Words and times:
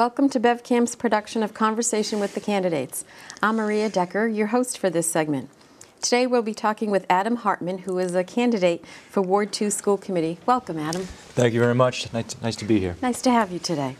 Welcome 0.00 0.30
to 0.30 0.40
BevCam's 0.40 0.96
production 0.96 1.42
of 1.42 1.52
Conversation 1.52 2.20
with 2.20 2.32
the 2.32 2.40
Candidates. 2.40 3.04
I'm 3.42 3.56
Maria 3.56 3.90
Decker, 3.90 4.26
your 4.26 4.46
host 4.46 4.78
for 4.78 4.88
this 4.88 5.06
segment. 5.06 5.50
Today 6.00 6.26
we'll 6.26 6.40
be 6.40 6.54
talking 6.54 6.90
with 6.90 7.04
Adam 7.10 7.36
Hartman, 7.36 7.80
who 7.80 7.98
is 7.98 8.14
a 8.14 8.24
candidate 8.24 8.82
for 9.10 9.20
Ward 9.20 9.52
2 9.52 9.70
School 9.70 9.98
Committee. 9.98 10.38
Welcome, 10.46 10.78
Adam. 10.78 11.02
Thank 11.02 11.52
you 11.52 11.60
very 11.60 11.74
much. 11.74 12.10
Nice, 12.14 12.34
nice 12.40 12.56
to 12.56 12.64
be 12.64 12.80
here. 12.80 12.96
Nice 13.02 13.20
to 13.20 13.30
have 13.30 13.52
you 13.52 13.58
today. 13.58 13.96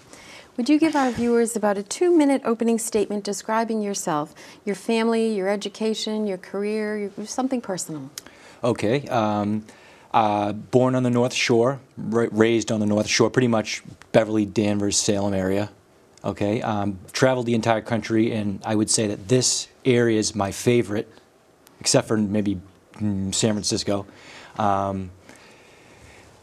Would 0.56 0.70
you 0.70 0.78
give 0.78 0.96
our 0.96 1.10
viewers 1.10 1.54
about 1.54 1.76
a 1.76 1.82
two 1.82 2.16
minute 2.16 2.40
opening 2.46 2.78
statement 2.78 3.22
describing 3.22 3.82
yourself, 3.82 4.34
your 4.64 4.76
family, 4.76 5.36
your 5.36 5.50
education, 5.50 6.26
your 6.26 6.38
career, 6.38 6.96
your, 6.96 7.26
something 7.26 7.60
personal? 7.60 8.08
Okay. 8.64 9.06
Um, 9.08 9.66
uh, 10.14 10.52
born 10.52 10.94
on 10.94 11.02
the 11.02 11.10
North 11.10 11.34
Shore, 11.34 11.78
ra 11.98 12.26
raised 12.32 12.72
on 12.72 12.80
the 12.80 12.86
North 12.86 13.06
Shore, 13.06 13.28
pretty 13.28 13.48
much 13.48 13.82
Beverly, 14.12 14.46
Danvers, 14.46 14.96
Salem 14.96 15.34
area. 15.34 15.68
Okay. 16.24 16.60
Um, 16.62 16.98
traveled 17.12 17.46
the 17.46 17.54
entire 17.54 17.80
country, 17.80 18.32
and 18.32 18.60
I 18.64 18.74
would 18.74 18.90
say 18.90 19.06
that 19.06 19.28
this 19.28 19.68
area 19.84 20.18
is 20.18 20.34
my 20.34 20.52
favorite, 20.52 21.08
except 21.80 22.08
for 22.08 22.16
maybe 22.16 22.60
mm, 22.96 23.34
San 23.34 23.54
Francisco. 23.54 24.06
Um, 24.58 25.10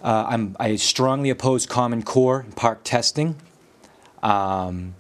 uh, 0.03 0.48
i 0.59 0.76
strongly 0.76 1.30
oppose 1.30 1.66
Common 1.66 2.03
Core 2.03 2.41
and 2.41 2.55
PARCC 2.55 2.77
testing. 2.84 3.36
Um, 4.22 4.95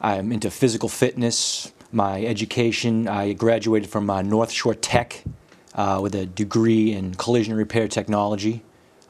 I'm 0.00 0.32
into 0.32 0.50
physical 0.50 0.88
fitness. 0.88 1.72
My 1.92 2.24
education, 2.24 3.08
I 3.08 3.34
graduated 3.34 3.90
from 3.90 4.10
uh, 4.10 4.22
North 4.22 4.50
Shore 4.50 4.74
Tech 4.74 5.22
uh, 5.74 6.00
with 6.02 6.14
a 6.14 6.26
degree 6.26 6.92
in 6.92 7.14
collision 7.14 7.54
repair 7.54 7.88
technology, 7.88 8.62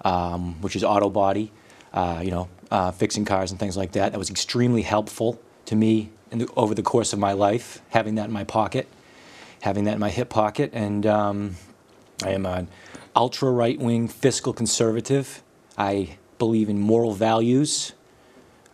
um, 0.04 0.60
which 0.60 0.76
is 0.76 0.84
auto 0.84 1.08
body, 1.08 1.50
uh, 1.92 2.20
you 2.22 2.30
know, 2.30 2.48
uh, 2.72 2.90
fixing 2.90 3.26
cars 3.26 3.50
and 3.50 3.60
things 3.60 3.76
like 3.76 3.92
that. 3.92 4.12
That 4.12 4.18
was 4.18 4.30
extremely 4.30 4.82
helpful 4.82 5.38
to 5.66 5.76
me 5.76 6.10
the, 6.30 6.48
over 6.56 6.74
the 6.74 6.82
course 6.82 7.12
of 7.12 7.18
my 7.18 7.32
life, 7.32 7.82
having 7.90 8.14
that 8.14 8.26
in 8.26 8.32
my 8.32 8.44
pocket, 8.44 8.88
having 9.60 9.84
that 9.84 9.94
in 9.94 10.00
my 10.00 10.08
hip 10.08 10.30
pocket. 10.30 10.70
And 10.72 11.04
um, 11.06 11.56
I 12.24 12.30
am 12.30 12.46
an 12.46 12.68
ultra 13.14 13.50
right 13.50 13.78
wing 13.78 14.08
fiscal 14.08 14.54
conservative. 14.54 15.42
I 15.76 16.16
believe 16.38 16.70
in 16.70 16.80
moral 16.80 17.12
values. 17.12 17.92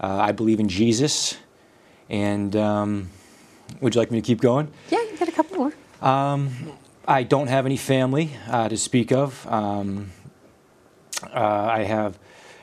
Uh, 0.00 0.28
I 0.28 0.33
believe 0.33 0.60
in 0.60 0.68
Jesus. 0.68 1.36
And 2.08 2.55
um, 2.55 3.10
would 3.80 3.96
you 3.96 4.00
like 4.00 4.12
me 4.12 4.20
to 4.20 4.27
keep 4.27 4.40
going? 4.40 4.70
Yeah, 4.90 5.02
you 5.02 5.16
got 5.16 5.28
a 5.28 5.33
couple 5.33 5.56
more. 5.56 5.72
Um, 6.00 6.50
I 7.06 7.24
don't 7.24 7.48
have 7.48 7.66
any 7.66 7.77
family 7.77 8.30
uh, 8.48 8.68
to 8.68 8.77
speak 8.77 9.10
of. 9.10 9.44
Um, 9.48 10.12
uh, 11.34 11.68
I 11.78 11.83
have, 11.83 12.16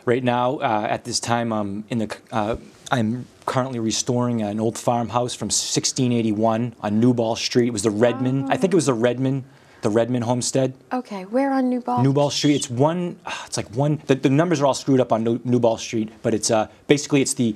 right 0.06 0.24
now, 0.24 0.58
uh, 0.58 0.88
at 0.90 1.04
this 1.04 1.20
time, 1.20 1.52
I'm 1.52 1.84
in 1.90 2.00
the. 2.00 2.18
Uh, 2.32 2.58
I'm 2.92 3.26
currently 3.48 3.80
restoring 3.80 4.42
an 4.42 4.60
old 4.60 4.78
farmhouse 4.78 5.34
from 5.34 5.48
1681 5.48 6.76
on 6.82 7.00
Newball 7.00 7.36
Street. 7.36 7.68
It 7.68 7.74
was 7.74 7.84
the 7.84 7.90
Redmond. 7.90 8.46
Oh. 8.46 8.54
I 8.54 8.58
think 8.58 8.74
it 8.74 8.76
was 8.76 8.86
the 8.86 8.94
Redmond 8.94 9.44
the 9.86 9.90
Redmond 9.92 10.24
homestead. 10.24 10.74
Okay, 10.92 11.26
where 11.26 11.54
on 11.54 11.70
Newball? 11.70 12.02
Newball 12.02 12.32
Street. 12.32 12.56
It's 12.56 12.72
one. 12.72 13.20
It's 13.46 13.56
like 13.56 13.68
one. 13.76 14.02
The, 14.08 14.16
the 14.16 14.32
numbers 14.32 14.60
are 14.60 14.66
all 14.66 14.74
screwed 14.74 15.00
up 15.00 15.14
on 15.14 15.24
New, 15.24 15.40
Newball 15.46 15.78
Street, 15.78 16.12
but 16.24 16.34
it's 16.34 16.50
uh, 16.50 16.68
basically 16.88 17.22
it's 17.22 17.36
the 17.36 17.56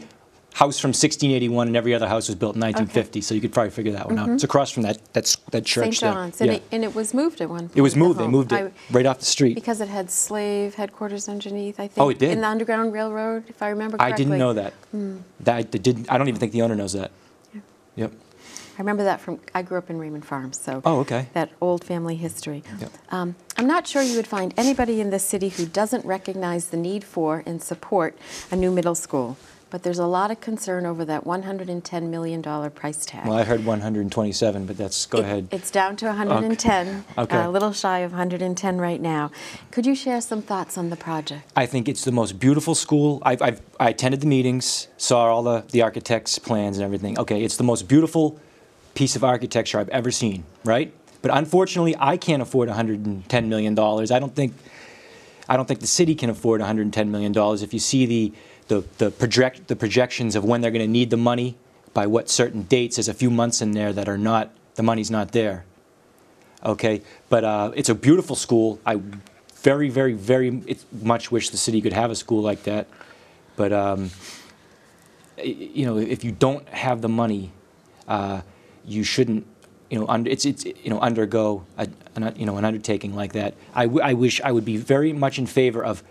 house 0.60 0.78
from 0.78 0.90
1681, 0.90 1.68
and 1.68 1.78
every 1.78 1.96
other 1.96 2.08
house 2.08 2.28
was 2.28 2.36
built 2.36 2.56
in 2.56 2.62
1950. 2.62 3.20
Okay. 3.20 3.22
So 3.22 3.34
you 3.34 3.40
could 3.40 3.54
probably 3.54 3.70
figure 3.72 3.94
that 3.94 4.08
one 4.08 4.18
mm-hmm. 4.18 4.32
out. 4.32 4.34
It's 4.36 4.44
across 4.44 4.72
from 4.72 4.84
that 4.84 4.98
that 5.14 5.34
that 5.52 5.66
church. 5.66 5.96
St. 5.98 6.14
John's, 6.14 6.38
there. 6.38 6.50
And, 6.50 6.58
yeah. 6.58 6.62
it, 6.62 6.74
and, 6.74 6.84
it, 6.84 6.94
was 6.94 7.14
moved 7.14 7.40
at 7.40 7.50
one 7.50 7.70
point. 7.70 7.78
It 7.78 7.82
was 7.82 7.96
moved. 7.96 8.20
They 8.20 8.28
moved 8.28 8.52
it 8.52 8.56
I, 8.56 8.72
right 8.92 9.06
off 9.06 9.20
the 9.20 9.26
street 9.26 9.56
because 9.56 9.80
it 9.80 9.88
had 9.88 10.12
slave 10.12 10.76
headquarters 10.76 11.30
underneath. 11.30 11.80
I 11.80 11.88
think. 11.88 11.98
Oh, 11.98 12.10
it 12.10 12.20
did. 12.20 12.32
In 12.32 12.42
the 12.42 12.48
Underground 12.48 12.92
Railroad, 12.92 13.46
if 13.48 13.64
I 13.64 13.70
remember 13.70 13.98
correctly. 13.98 14.14
I 14.14 14.18
didn't 14.18 14.38
know 14.38 14.54
that. 14.54 14.74
Mm. 14.94 15.22
That 15.40 15.56
I 15.56 15.62
didn't. 15.62 16.12
I 16.12 16.18
don't 16.18 16.28
even 16.28 16.40
think 16.42 16.52
the 16.52 16.62
owner 16.62 16.76
knows 16.76 16.92
that. 16.94 17.12
Yeah. 17.54 17.62
Yep. 17.96 18.12
I 18.78 18.82
remember 18.82 19.04
that 19.04 19.20
from, 19.20 19.42
I 19.54 19.62
grew 19.62 19.78
up 19.78 19.90
in 19.90 20.00
Raymond 20.00 20.26
Farms, 20.26 20.58
so 20.58 20.82
oh, 20.86 21.00
okay. 21.00 21.28
that 21.34 21.52
old 21.60 21.84
family 21.84 22.16
history. 22.16 22.64
Yep. 22.80 22.92
Um, 23.10 23.36
I'm 23.58 23.68
not 23.68 23.86
sure 23.86 24.02
you 24.02 24.16
would 24.16 24.26
find 24.26 24.54
anybody 24.56 25.02
in 25.02 25.10
this 25.10 25.26
city 25.26 25.50
who 25.50 25.66
doesn't 25.66 26.06
recognize 26.06 26.68
the 26.68 26.78
need 26.78 27.04
for 27.04 27.44
and 27.46 27.62
support 27.62 28.18
a 28.52 28.56
new 28.56 28.72
middle 28.72 28.96
school. 28.96 29.38
But 29.70 29.84
there's 29.84 30.00
a 30.00 30.08
lot 30.08 30.32
of 30.32 30.42
concern 30.42 30.86
over 30.86 31.06
that 31.06 31.26
$110 31.26 32.10
million 32.10 32.42
price 32.72 33.06
tag. 33.06 33.28
Well, 33.28 33.38
I 33.38 33.44
heard 33.44 33.66
127, 33.66 34.66
but 34.66 34.78
that's, 34.78 35.06
go 35.06 35.20
it, 35.20 35.24
ahead. 35.24 35.48
It's 35.52 35.70
down 35.70 35.96
to 35.98 36.08
110, 36.08 37.06
okay. 37.18 37.38
Uh, 37.38 37.48
a 37.48 37.52
little 37.52 37.72
shy 37.72 38.00
of 38.00 38.12
110 38.12 38.78
right 38.80 39.00
now. 39.00 39.32
Could 39.70 39.86
you 39.86 39.94
share 39.94 40.22
some 40.22 40.42
thoughts 40.42 40.78
on 40.78 40.90
the 40.90 40.96
project? 40.96 41.52
I 41.56 41.68
think 41.68 41.88
it's 41.88 42.04
the 42.04 42.12
most 42.12 42.40
beautiful 42.40 42.74
school. 42.74 43.22
I've, 43.24 43.42
I've 43.42 43.62
I 43.80 43.90
attended 43.90 44.22
the 44.22 44.28
meetings, 44.28 44.88
saw 44.98 45.26
all 45.26 45.44
the, 45.44 45.64
the 45.72 45.84
architect's 45.84 46.40
plans 46.40 46.78
and 46.78 46.84
everything. 46.84 47.20
Okay, 47.20 47.44
it's 47.44 47.58
the 47.58 47.64
most 47.64 47.88
beautiful 47.88 48.40
piece 48.96 49.16
of 49.16 49.24
architecture 49.24 49.80
I've 49.80 49.90
ever 49.90 50.10
seen, 50.10 50.46
right? 50.64 50.92
But 51.22 51.32
unfortunately, 51.36 51.96
I 52.00 52.18
can't 52.18 52.42
afford 52.42 52.70
110 52.70 53.50
million 53.50 53.76
dollars. 53.76 54.10
I 54.10 54.20
don't 54.20 54.36
think 54.36 54.54
I 55.48 55.58
don't 55.58 55.68
think 55.68 55.80
the 55.80 55.88
city 55.88 56.16
can 56.16 56.30
afford 56.30 56.62
110 56.62 57.12
million 57.12 57.32
dollars. 57.32 57.62
If 57.62 57.74
you 57.74 57.80
see 57.80 58.06
the 58.06 58.34
the 58.70 58.86
the 58.98 59.12
project 59.12 59.68
the 59.68 59.76
projections 59.76 60.36
of 60.36 60.46
when 60.46 60.62
they're 60.62 60.72
going 60.72 60.86
to 60.86 60.92
need 60.92 61.10
the 61.10 61.18
money 61.18 61.58
by 61.94 62.08
what 62.08 62.30
certain 62.30 62.64
dates, 62.64 62.96
there's 62.96 63.10
a 63.10 63.14
few 63.14 63.30
months 63.30 63.62
in 63.62 63.72
there 63.72 63.92
that 63.92 64.08
are 64.08 64.18
not 64.18 64.52
the 64.76 64.84
money's 64.84 65.12
not 65.12 65.32
there. 65.34 65.66
Okay, 66.64 67.02
but 67.30 67.44
uh, 67.44 67.72
it's 67.76 67.90
a 67.90 67.96
beautiful 67.96 68.36
school. 68.36 68.80
I 68.86 69.02
very 69.56 69.90
very 69.90 70.14
very 70.14 70.64
much 71.02 71.32
wish 71.32 71.50
the 71.50 71.58
city 71.58 71.82
could 71.82 71.94
have 71.94 72.12
a 72.12 72.16
school 72.16 72.42
like 72.42 72.64
that, 72.64 72.88
but 73.56 73.74
um, 73.74 74.12
you 75.44 75.86
know 75.86 75.98
if 75.98 76.24
you 76.24 76.32
don't 76.32 76.68
have 76.70 77.02
the 77.02 77.10
money. 77.10 77.52
Uh, 78.08 78.42
you 78.86 79.04
shouldn't 79.04 79.46
you 79.90 80.00
know, 80.00 80.08
under, 80.08 80.30
it's, 80.30 80.46
it's, 80.46 80.66
you 80.66 80.90
know, 80.90 81.00
undergo 81.00 81.66
a, 81.78 81.88
an, 82.16 82.34
you 82.36 82.46
know, 82.46 82.58
an 82.58 82.66
undertaking 82.66 83.16
like 83.16 83.34
that. 83.34 83.54
I, 83.74 83.86
I 83.86 84.14
wish 84.14 84.40
I 84.42 84.52
would 84.52 84.66
be 84.66 84.78
very 84.78 85.14
much 85.14 85.40
in 85.40 85.46
favor 85.46 85.84
of 85.84 86.04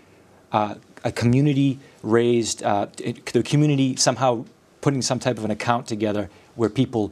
uh, 0.51 0.75
a 1.03 1.11
community 1.11 1.79
raised, 2.01 2.63
uh, 2.63 2.87
the 3.33 3.43
community 3.43 3.95
somehow 3.95 4.45
putting 4.81 5.01
some 5.01 5.19
type 5.19 5.37
of 5.37 5.45
an 5.45 5.51
account 5.51 5.87
together 5.87 6.29
where 6.55 6.69
people 6.69 7.11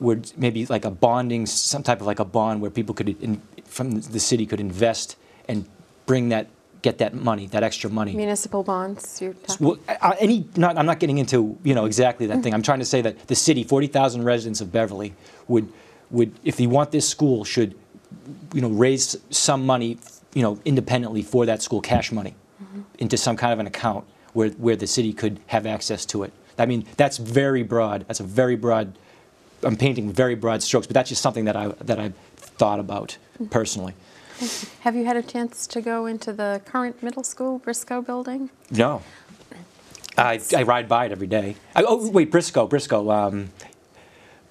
would 0.00 0.32
maybe 0.36 0.66
like 0.66 0.84
a 0.84 0.90
bonding, 0.90 1.46
some 1.46 1.82
type 1.82 2.00
of 2.00 2.06
like 2.06 2.18
a 2.18 2.24
bond 2.24 2.60
where 2.60 2.70
people 2.70 2.94
could, 2.94 3.08
in, 3.22 3.40
from 3.64 4.00
the 4.00 4.20
city 4.20 4.46
could 4.46 4.60
invest 4.60 5.16
and 5.48 5.66
bring 6.06 6.28
that 6.30 6.48
get 6.82 6.98
that 6.98 7.14
money, 7.14 7.46
that 7.46 7.62
extra 7.62 7.88
money. 7.88 8.12
Municipal 8.12 8.62
bonds. 8.62 9.22
You're 9.22 9.34
talking. 9.34 9.66
Well, 9.66 9.78
any. 10.18 10.46
Not, 10.56 10.76
I'm 10.76 10.86
not 10.86 10.98
getting 10.98 11.18
into 11.18 11.56
you 11.62 11.74
know 11.74 11.86
exactly 11.86 12.26
that 12.26 12.42
thing. 12.42 12.52
I'm 12.52 12.62
trying 12.62 12.80
to 12.80 12.84
say 12.84 13.00
that 13.02 13.28
the 13.28 13.36
city, 13.36 13.64
40,000 13.64 14.24
residents 14.24 14.60
of 14.60 14.72
Beverly, 14.72 15.14
would 15.48 15.72
would 16.10 16.32
if 16.44 16.60
you 16.60 16.68
want 16.68 16.90
this 16.90 17.08
school 17.08 17.44
should, 17.44 17.74
you 18.52 18.60
know, 18.60 18.68
raise 18.68 19.16
some 19.30 19.64
money, 19.64 19.98
you 20.34 20.42
know, 20.42 20.60
independently 20.64 21.22
for 21.22 21.46
that 21.46 21.62
school, 21.62 21.80
cash 21.80 22.12
money, 22.12 22.34
mm-hmm. 22.62 22.82
into 22.98 23.16
some 23.16 23.36
kind 23.36 23.52
of 23.52 23.58
an 23.60 23.66
account 23.66 24.04
where 24.32 24.50
where 24.50 24.76
the 24.76 24.86
city 24.86 25.12
could 25.12 25.40
have 25.48 25.66
access 25.66 26.04
to 26.06 26.22
it. 26.22 26.32
I 26.58 26.66
mean, 26.66 26.86
that's 26.96 27.16
very 27.18 27.62
broad. 27.62 28.04
That's 28.08 28.20
a 28.20 28.24
very 28.24 28.56
broad. 28.56 28.94
I'm 29.62 29.76
painting 29.76 30.12
very 30.12 30.34
broad 30.34 30.62
strokes, 30.62 30.86
but 30.86 30.94
that's 30.94 31.08
just 31.08 31.22
something 31.22 31.44
that 31.44 31.56
I 31.56 31.68
that 31.68 31.98
I've 31.98 32.16
thought 32.36 32.80
about 32.80 33.16
personally. 33.50 33.94
Have 34.80 34.96
you 34.96 35.04
had 35.04 35.16
a 35.16 35.22
chance 35.22 35.66
to 35.68 35.80
go 35.80 36.06
into 36.06 36.32
the 36.32 36.60
current 36.64 37.02
middle 37.02 37.22
school, 37.22 37.58
Briscoe 37.58 38.02
building? 38.02 38.50
No. 38.70 39.02
I, 40.18 40.40
I 40.54 40.62
ride 40.64 40.88
by 40.88 41.06
it 41.06 41.12
every 41.12 41.26
day. 41.26 41.56
I, 41.74 41.84
oh, 41.86 42.10
wait, 42.10 42.30
Briscoe, 42.30 42.66
Briscoe. 42.66 43.10
Um, 43.10 43.50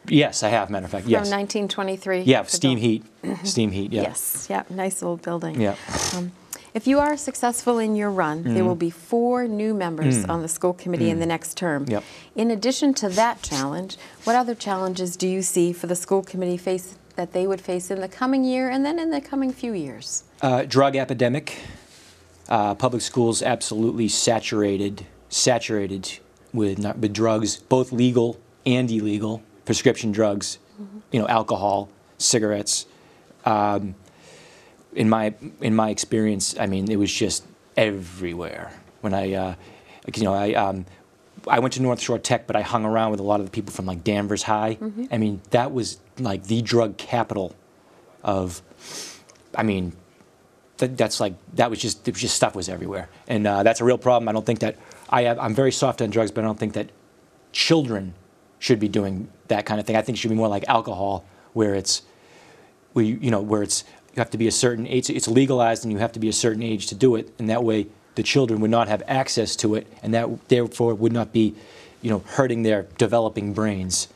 yes, 0.07 0.43
I 0.43 0.49
have, 0.49 0.69
matter 0.69 0.85
of 0.85 0.91
fact. 0.91 1.03
From 1.03 1.11
yes. 1.11 1.29
1923. 1.29 2.21
Yeah, 2.21 2.43
steam 2.43 2.77
heat. 2.77 3.03
Steam 3.43 3.71
heat, 3.71 3.91
yeah. 3.91 4.03
Yes, 4.03 4.47
yeah, 4.49 4.63
nice 4.69 5.03
old 5.03 5.21
building. 5.21 5.59
Yeah. 5.61 5.75
Um, 6.15 6.31
if 6.73 6.87
you 6.87 6.99
are 6.99 7.17
successful 7.17 7.79
in 7.79 7.95
your 7.95 8.09
run, 8.09 8.43
mm. 8.43 8.53
there 8.53 8.63
will 8.63 8.75
be 8.75 8.89
four 8.89 9.47
new 9.47 9.73
members 9.73 10.25
mm. 10.25 10.29
on 10.29 10.41
the 10.41 10.47
school 10.47 10.73
committee 10.73 11.07
mm. 11.07 11.11
in 11.11 11.19
the 11.19 11.25
next 11.25 11.57
term. 11.57 11.85
Yep. 11.87 12.03
In 12.35 12.51
addition 12.51 12.93
to 12.95 13.09
that 13.09 13.41
challenge, 13.41 13.97
what 14.23 14.35
other 14.35 14.55
challenges 14.55 15.17
do 15.17 15.27
you 15.27 15.41
see 15.41 15.73
for 15.73 15.87
the 15.87 15.95
school 15.95 16.23
committee 16.23 16.57
face 16.57 16.95
that 17.15 17.33
they 17.33 17.45
would 17.45 17.59
face 17.59 17.91
in 17.91 17.99
the 17.99 18.07
coming 18.07 18.43
year 18.43 18.69
and 18.69 18.85
then 18.85 18.99
in 18.99 19.11
the 19.11 19.19
coming 19.19 19.51
few 19.51 19.73
years? 19.73 20.23
Uh, 20.41 20.63
drug 20.63 20.95
epidemic. 20.95 21.57
Uh, 22.47 22.75
public 22.75 23.01
schools 23.01 23.41
absolutely 23.41 24.07
saturated, 24.07 25.05
saturated 25.29 26.19
with, 26.53 26.79
not, 26.79 26.97
with 26.97 27.13
drugs, 27.13 27.57
both 27.57 27.91
legal 27.91 28.39
and 28.65 28.91
illegal, 28.91 29.41
prescription 29.65 30.11
drugs, 30.11 30.57
mm-hmm. 30.81 30.99
you 31.11 31.19
know, 31.19 31.27
alcohol, 31.27 31.89
cigarettes. 32.17 32.85
Um, 33.45 33.95
in 34.93 35.09
my 35.09 35.33
in 35.61 35.75
my 35.75 35.89
experience, 35.89 36.55
I 36.59 36.65
mean, 36.65 36.91
it 36.91 36.97
was 36.97 37.11
just 37.11 37.45
everywhere. 37.77 38.71
When 39.01 39.13
I, 39.13 39.33
uh, 39.33 39.55
you 40.15 40.23
know, 40.23 40.33
I 40.33 40.53
um, 40.53 40.85
I 41.47 41.59
went 41.59 41.73
to 41.75 41.81
North 41.81 42.01
Shore 42.01 42.19
Tech, 42.19 42.47
but 42.47 42.55
I 42.55 42.61
hung 42.61 42.85
around 42.85 43.11
with 43.11 43.19
a 43.19 43.23
lot 43.23 43.39
of 43.39 43.45
the 43.45 43.51
people 43.51 43.73
from 43.73 43.85
like 43.85 44.03
Danvers 44.03 44.43
High. 44.43 44.77
Mm-hmm. 44.79 45.05
I 45.11 45.17
mean, 45.17 45.41
that 45.51 45.71
was 45.71 45.99
like 46.19 46.43
the 46.43 46.61
drug 46.61 46.97
capital 46.97 47.55
of, 48.23 48.61
I 49.55 49.63
mean, 49.63 49.93
that, 50.77 50.97
that's 50.97 51.19
like 51.19 51.33
that 51.55 51.69
was 51.69 51.79
just 51.79 52.07
it 52.07 52.13
was 52.13 52.21
just 52.21 52.35
stuff 52.35 52.55
was 52.55 52.69
everywhere, 52.69 53.09
and 53.27 53.47
uh, 53.47 53.63
that's 53.63 53.81
a 53.81 53.85
real 53.85 53.97
problem. 53.97 54.27
I 54.29 54.31
don't 54.31 54.45
think 54.45 54.59
that 54.59 54.77
I 55.09 55.23
have, 55.23 55.39
I'm 55.39 55.55
very 55.55 55.71
soft 55.71 56.01
on 56.01 56.09
drugs, 56.09 56.31
but 56.31 56.43
I 56.43 56.47
don't 56.47 56.59
think 56.59 56.73
that 56.73 56.89
children 57.51 58.13
should 58.59 58.79
be 58.79 58.87
doing 58.87 59.29
that 59.47 59.65
kind 59.65 59.79
of 59.79 59.85
thing. 59.85 59.95
I 59.95 60.01
think 60.01 60.17
it 60.17 60.21
should 60.21 60.29
be 60.29 60.35
more 60.35 60.47
like 60.47 60.65
alcohol, 60.67 61.25
where 61.53 61.75
it's 61.75 62.03
you, 62.95 63.03
you 63.03 63.31
know 63.31 63.41
where 63.41 63.63
it's 63.63 63.83
you 64.13 64.19
have 64.19 64.29
to 64.31 64.37
be 64.37 64.47
a 64.47 64.51
certain 64.51 64.85
age. 64.87 65.09
It's 65.09 65.27
legalized, 65.27 65.83
and 65.83 65.91
you 65.91 65.99
have 65.99 66.11
to 66.13 66.19
be 66.19 66.29
a 66.29 66.33
certain 66.33 66.61
age 66.61 66.87
to 66.87 66.95
do 66.95 67.15
it, 67.15 67.33
and 67.39 67.49
that 67.49 67.63
way 67.63 67.87
the 68.15 68.23
children 68.23 68.59
would 68.59 68.71
not 68.71 68.87
have 68.87 69.01
access 69.07 69.55
to 69.57 69.75
it, 69.75 69.87
and 70.03 70.13
that 70.13 70.49
therefore 70.49 70.93
would 70.93 71.13
not 71.13 71.31
be, 71.31 71.55
you 72.01 72.09
know, 72.09 72.19
hurting 72.19 72.63
their 72.63 72.83
developing 72.97 73.53
brains. 73.53 74.07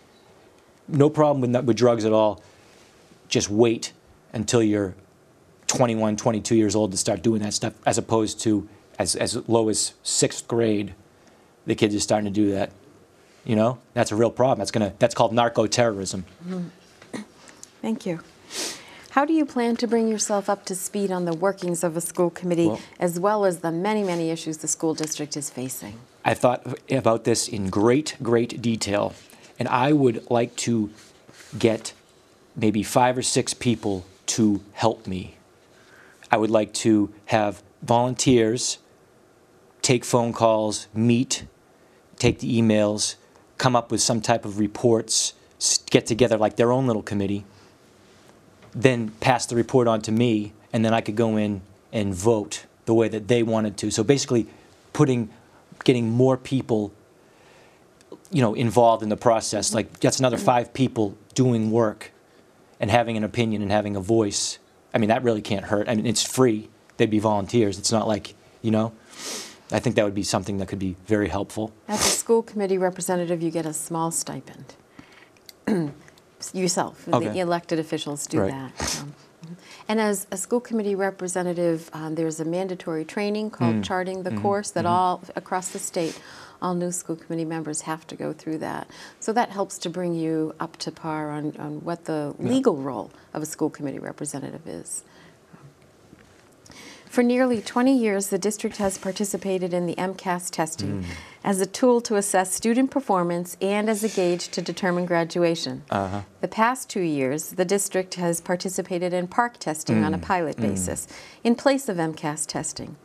No 0.88 1.10
problem 1.10 1.54
with, 1.54 1.66
with 1.66 1.78
drugs 1.78 2.06
at 2.06 2.12
all. 2.12 2.44
Just 3.30 3.50
wait 3.50 3.94
until 4.34 4.62
you're 4.62 4.96
21, 5.68 6.18
22 6.18 6.56
years 6.56 6.76
old 6.76 6.92
to 6.92 6.98
start 6.98 7.22
doing 7.22 7.42
that 7.42 7.54
stuff, 7.54 7.74
as 7.86 7.98
opposed 7.98 8.40
to 8.42 8.68
as, 9.00 9.16
as 9.16 9.48
low 9.48 9.70
as 9.70 9.94
sixth 10.04 10.48
grade, 10.48 10.94
the 11.66 11.76
kids 11.76 11.96
are 11.96 12.00
starting 12.00 12.26
to 12.26 12.32
do 12.32 12.52
that. 12.52 12.72
You 13.44 13.56
know, 13.56 13.80
that's 13.94 14.12
a 14.12 14.16
real 14.16 14.32
problem. 14.32 14.60
That's 14.60 14.72
gonna 14.72 14.94
that's 14.98 15.14
called 15.14 15.34
narco 15.34 15.68
terrorism. 15.68 16.26
Thank 17.82 18.06
you. 18.06 18.20
How 19.16 19.24
do 19.24 19.32
you 19.32 19.46
plan 19.46 19.78
to 19.78 19.88
bring 19.88 20.10
yourself 20.10 20.50
up 20.50 20.66
to 20.66 20.76
speed 20.76 21.10
on 21.10 21.24
the 21.24 21.34
workings 21.34 21.86
of 21.86 21.96
a 21.96 22.02
school 22.02 22.30
committee, 22.30 22.68
Well- 22.68 22.80
as 23.00 23.18
well 23.18 23.46
as 23.46 23.60
the 23.60 23.72
many, 23.72 24.04
many 24.04 24.30
issues 24.30 24.58
the 24.58 24.68
school 24.68 24.94
district 24.94 25.38
is 25.38 25.50
facing? 25.50 25.94
I 26.26 26.34
thought 26.34 26.68
about 26.92 27.24
this 27.24 27.48
in 27.48 27.70
great, 27.70 28.18
great 28.22 28.62
detail, 28.62 29.14
and 29.58 29.70
I 29.70 29.94
would 29.94 30.30
like 30.30 30.54
to 30.68 30.90
get 31.58 31.94
maybe 32.58 32.84
five 32.84 33.18
or 33.18 33.22
six 33.22 33.54
people 33.54 34.04
to 34.36 34.60
help 34.74 35.08
me. 35.08 35.36
I 36.30 36.36
would 36.36 36.52
like 36.52 36.74
to 36.84 37.10
have 37.28 37.64
volunteers 37.82 38.80
take 39.82 40.04
phone 40.04 40.34
calls, 40.34 40.88
meet, 40.94 41.46
take 42.20 42.40
the 42.40 42.62
emails, 42.62 43.16
come 43.58 43.78
up 43.78 43.92
with 43.92 44.02
some 44.02 44.20
type 44.20 44.44
of 44.44 44.60
reports, 44.60 45.32
get 45.90 46.06
together 46.06 46.38
like 46.38 46.58
their 46.58 46.74
own 46.74 46.86
little 46.86 47.04
committee, 47.04 47.46
then 48.76 49.10
pass 49.22 49.46
the 49.46 49.56
report 49.56 49.88
on 49.88 50.02
to 50.02 50.12
me, 50.12 50.54
and 50.74 50.84
then 50.84 50.94
I 50.94 51.02
could 51.02 51.16
go 51.16 51.38
in 51.38 51.62
and 51.94 52.14
vote 52.14 52.66
the 52.86 52.94
way 52.94 53.08
that 53.08 53.28
they 53.28 53.42
wanted 53.42 53.78
to. 53.78 53.90
So 53.90 54.04
basically, 54.04 54.48
putting, 54.92 55.30
getting 55.86 56.10
more 56.12 56.36
people, 56.38 56.94
you 58.30 58.42
know, 58.42 58.54
involved 58.54 59.02
in 59.02 59.10
the 59.10 59.18
process. 59.18 59.74
Like 59.74 60.00
that's 60.02 60.20
another 60.20 60.38
five 60.38 60.74
people 60.74 61.18
doing 61.34 61.72
work, 61.72 62.12
and 62.80 62.92
having 62.92 63.16
an 63.16 63.24
opinion 63.24 63.62
and 63.62 63.72
having 63.72 63.96
a 63.96 64.02
voice. 64.02 64.60
I 64.94 64.98
mean, 64.98 65.08
that 65.08 65.24
really 65.24 65.42
can't 65.42 65.66
hurt. 65.66 65.88
I 65.88 65.96
mean, 65.96 66.06
it's 66.06 66.24
free. 66.24 66.70
They'd 66.98 67.10
be 67.10 67.20
volunteers. 67.20 67.80
It's 67.80 67.92
not 67.92 68.08
like, 68.08 68.36
you 68.62 68.72
know. 68.72 68.94
I 69.72 69.80
think 69.80 69.96
that 69.96 70.06
would 70.06 70.14
be 70.14 70.24
something 70.24 70.58
that 70.58 70.68
could 70.68 70.80
be 70.80 70.96
very 71.08 71.28
helpful. 71.28 71.74
As 71.88 72.00
a 72.00 72.10
school 72.10 72.44
committee 72.44 72.78
representative, 72.78 73.42
you 73.42 73.50
get 73.50 73.66
a 73.66 73.74
small 73.74 74.12
stipend. 74.12 74.76
Yourself, 76.54 77.08
Okay. 77.08 77.30
the 77.30 77.40
elected 77.40 77.80
officials 77.80 78.28
do 78.28 78.42
Right. 78.42 78.52
that. 78.52 78.98
Um, 79.02 79.14
And 79.88 80.00
as 80.02 80.26
a 80.32 80.38
school 80.38 80.60
committee 80.60 80.96
representative, 80.96 81.92
um, 81.94 82.16
there's 82.16 82.40
a 82.40 82.46
mandatory 82.46 83.06
training 83.06 83.52
called 83.52 83.84
Charting 83.84 84.24
the 84.24 84.32
Course 84.32 84.72
that 84.72 84.88
all, 84.88 85.22
across 85.36 85.70
the 85.70 85.78
state, 85.78 86.20
all 86.64 86.74
new 86.74 86.92
school 86.92 87.16
committee 87.16 87.46
members 87.46 87.82
have 87.82 88.08
to 88.08 88.16
go 88.16 88.34
through 88.34 88.58
that. 88.60 88.88
So 89.20 89.32
that 89.34 89.50
helps 89.52 89.78
to 89.80 89.90
bring 89.90 90.16
you 90.16 90.56
up 90.60 90.78
to 90.78 90.92
par 90.92 91.30
on, 91.30 91.54
on 91.60 91.82
what 91.84 92.06
the 92.06 92.34
legal 92.40 92.76
role 92.78 93.12
of 93.36 93.44
a 93.44 93.46
school 93.46 93.70
committee 93.70 94.00
representative 94.00 94.66
is. 94.66 95.04
For 97.16 97.24
nearly 97.24 97.62
20 97.62 97.98
years, 97.98 98.28
the 98.28 98.38
district 98.38 98.76
has 98.76 98.98
participated 98.98 99.74
in 99.74 99.86
the 99.86 99.96
MCAS 99.96 100.52
testing 100.52 101.04
mm. 101.04 101.06
as 101.46 101.62
a 101.62 101.66
tool 101.66 102.02
to 102.02 102.18
assess 102.18 102.54
student 102.54 102.92
performance 102.92 103.56
and 103.62 103.90
as 103.90 104.04
a 104.04 104.10
gauge 104.10 104.50
to 104.50 104.62
determine 104.62 105.06
graduation. 105.06 105.84
Uh-huh. 105.90 106.24
The 106.42 106.50
past 106.50 106.90
two 106.90 107.00
years, 107.00 107.52
the 107.52 107.64
district 107.64 108.16
has 108.16 108.42
participated 108.42 109.14
in 109.14 109.30
PARCC 109.30 109.56
testing 109.60 110.04
on 110.04 110.14
a 110.14 110.18
mm. 110.18 110.24
pilot 110.24 110.58
mm. 110.58 110.64
basis 110.64 111.08
in 111.42 111.56
place 111.56 111.88
of 111.88 111.96
MCAS 111.96 112.46
testing. 112.48 112.98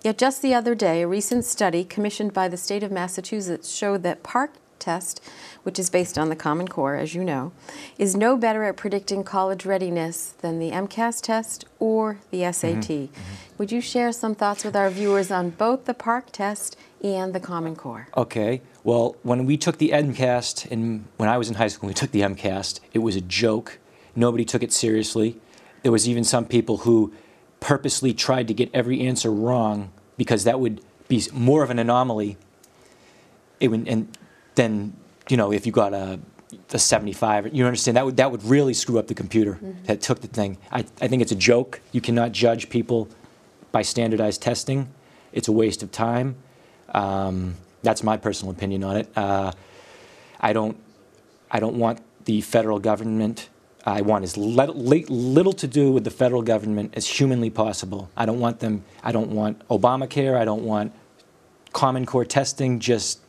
Yet 0.00 0.16
just 0.16 0.42
the 0.42 0.54
other 0.54 0.76
day, 0.76 1.02
a 1.02 1.08
recent 1.08 1.44
study 1.44 1.82
commissioned 1.82 2.32
by 2.32 2.46
the 2.46 2.56
state 2.56 2.84
of 2.84 2.92
Massachusetts 2.92 3.74
showed 3.74 4.04
that 4.04 4.22
PARCC 4.22 4.50
test, 4.78 5.22
which 5.62 5.78
is 5.78 5.90
based 5.90 6.18
on 6.18 6.28
the 6.28 6.36
Common 6.36 6.68
Core, 6.68 6.96
as 6.96 7.14
you 7.14 7.24
know, 7.24 7.52
is 7.98 8.16
no 8.16 8.36
better 8.36 8.64
at 8.64 8.76
predicting 8.76 9.24
college 9.24 9.66
readiness 9.66 10.34
than 10.40 10.58
the 10.58 10.70
MCAS 10.70 11.20
test 11.20 11.64
or 11.78 12.18
the 12.30 12.50
SAT. 12.52 12.82
Mm-hmm. 12.82 13.22
Would 13.58 13.72
you 13.72 13.80
share 13.80 14.12
some 14.12 14.34
thoughts 14.34 14.64
with 14.64 14.76
our 14.76 14.90
viewers 14.90 15.30
on 15.30 15.50
both 15.50 15.86
the 15.86 15.94
PARCC 15.94 16.30
test 16.30 16.76
and 17.02 17.34
the 17.34 17.40
Common 17.40 17.76
Core? 17.76 18.08
Okay. 18.16 18.62
Well, 18.84 19.16
when 19.22 19.46
we 19.46 19.56
took 19.56 19.78
the 19.78 19.90
MCAS, 19.90 20.70
and 20.70 21.06
when 21.16 21.28
I 21.28 21.38
was 21.38 21.48
in 21.48 21.54
high 21.56 21.68
school, 21.68 21.88
we 21.88 21.94
took 21.94 22.12
the 22.12 22.20
MCAS, 22.20 22.80
it 22.92 23.00
was 23.00 23.16
a 23.16 23.20
joke. 23.20 23.78
Nobody 24.14 24.44
took 24.44 24.62
it 24.62 24.72
seriously. 24.72 25.40
There 25.82 25.92
was 25.92 26.08
even 26.08 26.24
some 26.24 26.44
people 26.44 26.78
who 26.78 27.12
purposely 27.60 28.14
tried 28.14 28.48
to 28.48 28.54
get 28.54 28.70
every 28.72 29.00
answer 29.00 29.30
wrong 29.30 29.90
because 30.16 30.44
that 30.44 30.60
would 30.60 30.80
be 31.08 31.22
more 31.32 31.62
of 31.62 31.70
an 31.70 31.78
anomaly. 31.78 32.36
It 33.60 33.68
would, 33.68 33.88
and 33.88 34.16
then, 34.56 34.94
you 35.28 35.36
know, 35.36 35.52
if 35.52 35.66
you 35.66 35.72
got 35.72 35.94
a, 35.94 36.18
a 36.72 36.78
75, 36.78 37.54
you 37.54 37.64
understand, 37.64 37.96
that 37.96 38.04
would, 38.04 38.16
that 38.16 38.30
would 38.30 38.44
really 38.44 38.74
screw 38.74 38.98
up 38.98 39.06
the 39.06 39.14
computer 39.14 39.58
that 39.84 40.00
took 40.00 40.20
the 40.20 40.28
thing. 40.28 40.58
I, 40.72 40.84
I 41.00 41.08
think 41.08 41.22
it's 41.22 41.32
a 41.32 41.36
joke. 41.36 41.80
You 41.92 42.00
cannot 42.00 42.32
judge 42.32 42.68
people 42.68 43.08
by 43.72 43.82
standardized 43.82 44.42
testing. 44.42 44.88
It's 45.32 45.48
a 45.48 45.52
waste 45.52 45.82
of 45.82 45.92
time. 45.92 46.36
Um, 46.90 47.56
that's 47.82 48.02
my 48.02 48.16
personal 48.16 48.52
opinion 48.52 48.82
on 48.84 48.96
it. 48.96 49.08
Uh, 49.16 49.52
I 50.40 50.52
don't, 50.52 50.76
I 51.50 51.60
don't 51.60 51.76
want 51.76 52.00
the 52.24 52.40
federal 52.40 52.78
government. 52.78 53.48
I 53.84 54.00
want 54.00 54.24
as 54.24 54.36
lit- 54.36 54.76
li- 54.76 55.04
little 55.08 55.52
to 55.52 55.66
do 55.66 55.92
with 55.92 56.04
the 56.04 56.10
federal 56.10 56.42
government 56.42 56.94
as 56.96 57.06
humanly 57.06 57.50
possible. 57.50 58.10
I 58.16 58.26
don't 58.26 58.40
want 58.40 58.60
them. 58.60 58.84
I 59.02 59.12
don't 59.12 59.30
want 59.30 59.66
Obamacare. 59.68 60.36
I 60.36 60.44
don't 60.44 60.64
want 60.64 60.92
Common 61.72 62.04
Core 62.06 62.24
testing. 62.24 62.80
Just, 62.80 63.20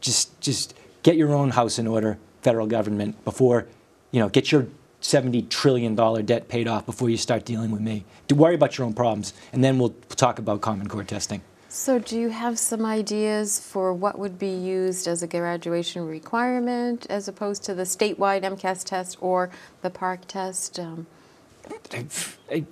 just, 0.00 0.40
just 0.40 0.74
get 1.02 1.16
your 1.16 1.32
own 1.32 1.50
house 1.50 1.78
in 1.78 1.86
order, 1.86 2.18
federal 2.42 2.66
government, 2.66 3.24
before, 3.24 3.66
you 4.10 4.20
know, 4.20 4.28
get 4.28 4.52
your 4.52 4.66
seventy 5.00 5.42
trillion 5.42 5.94
dollar 5.94 6.22
debt 6.22 6.48
paid 6.48 6.66
off 6.68 6.84
before 6.86 7.08
you 7.08 7.16
start 7.16 7.44
dealing 7.44 7.70
with 7.70 7.80
me. 7.80 8.04
Do 8.28 8.34
worry 8.34 8.54
about 8.54 8.76
your 8.76 8.86
own 8.86 8.94
problems, 8.94 9.32
and 9.52 9.62
then 9.62 9.78
we'll 9.78 9.94
talk 10.10 10.38
about 10.38 10.60
Common 10.60 10.88
Core 10.88 11.04
testing. 11.04 11.42
So, 11.68 11.98
do 11.98 12.18
you 12.18 12.30
have 12.30 12.58
some 12.58 12.86
ideas 12.86 13.60
for 13.60 13.92
what 13.92 14.18
would 14.18 14.38
be 14.38 14.48
used 14.48 15.06
as 15.06 15.22
a 15.22 15.26
graduation 15.26 16.06
requirement 16.06 17.06
as 17.10 17.28
opposed 17.28 17.64
to 17.64 17.74
the 17.74 17.82
statewide 17.82 18.42
MCAS 18.42 18.84
test 18.84 19.18
or 19.20 19.50
the 19.82 19.90
PARCC 19.90 20.24
test? 20.26 20.80
Um, 20.80 21.06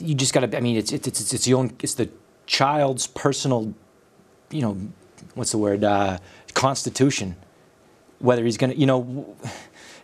you 0.00 0.14
just 0.14 0.32
got 0.32 0.40
to. 0.40 0.56
I 0.56 0.60
mean, 0.60 0.76
it's 0.76 0.92
it's 0.92 1.06
it's 1.06 1.32
it's 1.32 1.44
the 1.44 1.54
own. 1.54 1.72
It's 1.82 1.94
the 1.94 2.08
child's 2.46 3.06
personal, 3.06 3.74
you 4.50 4.62
know, 4.62 4.78
what's 5.34 5.50
the 5.50 5.58
word? 5.58 5.84
Uh, 5.84 6.18
constitution. 6.54 7.36
Whether 8.18 8.44
he's 8.44 8.56
gonna, 8.56 8.74
you 8.74 8.86
know, 8.86 9.36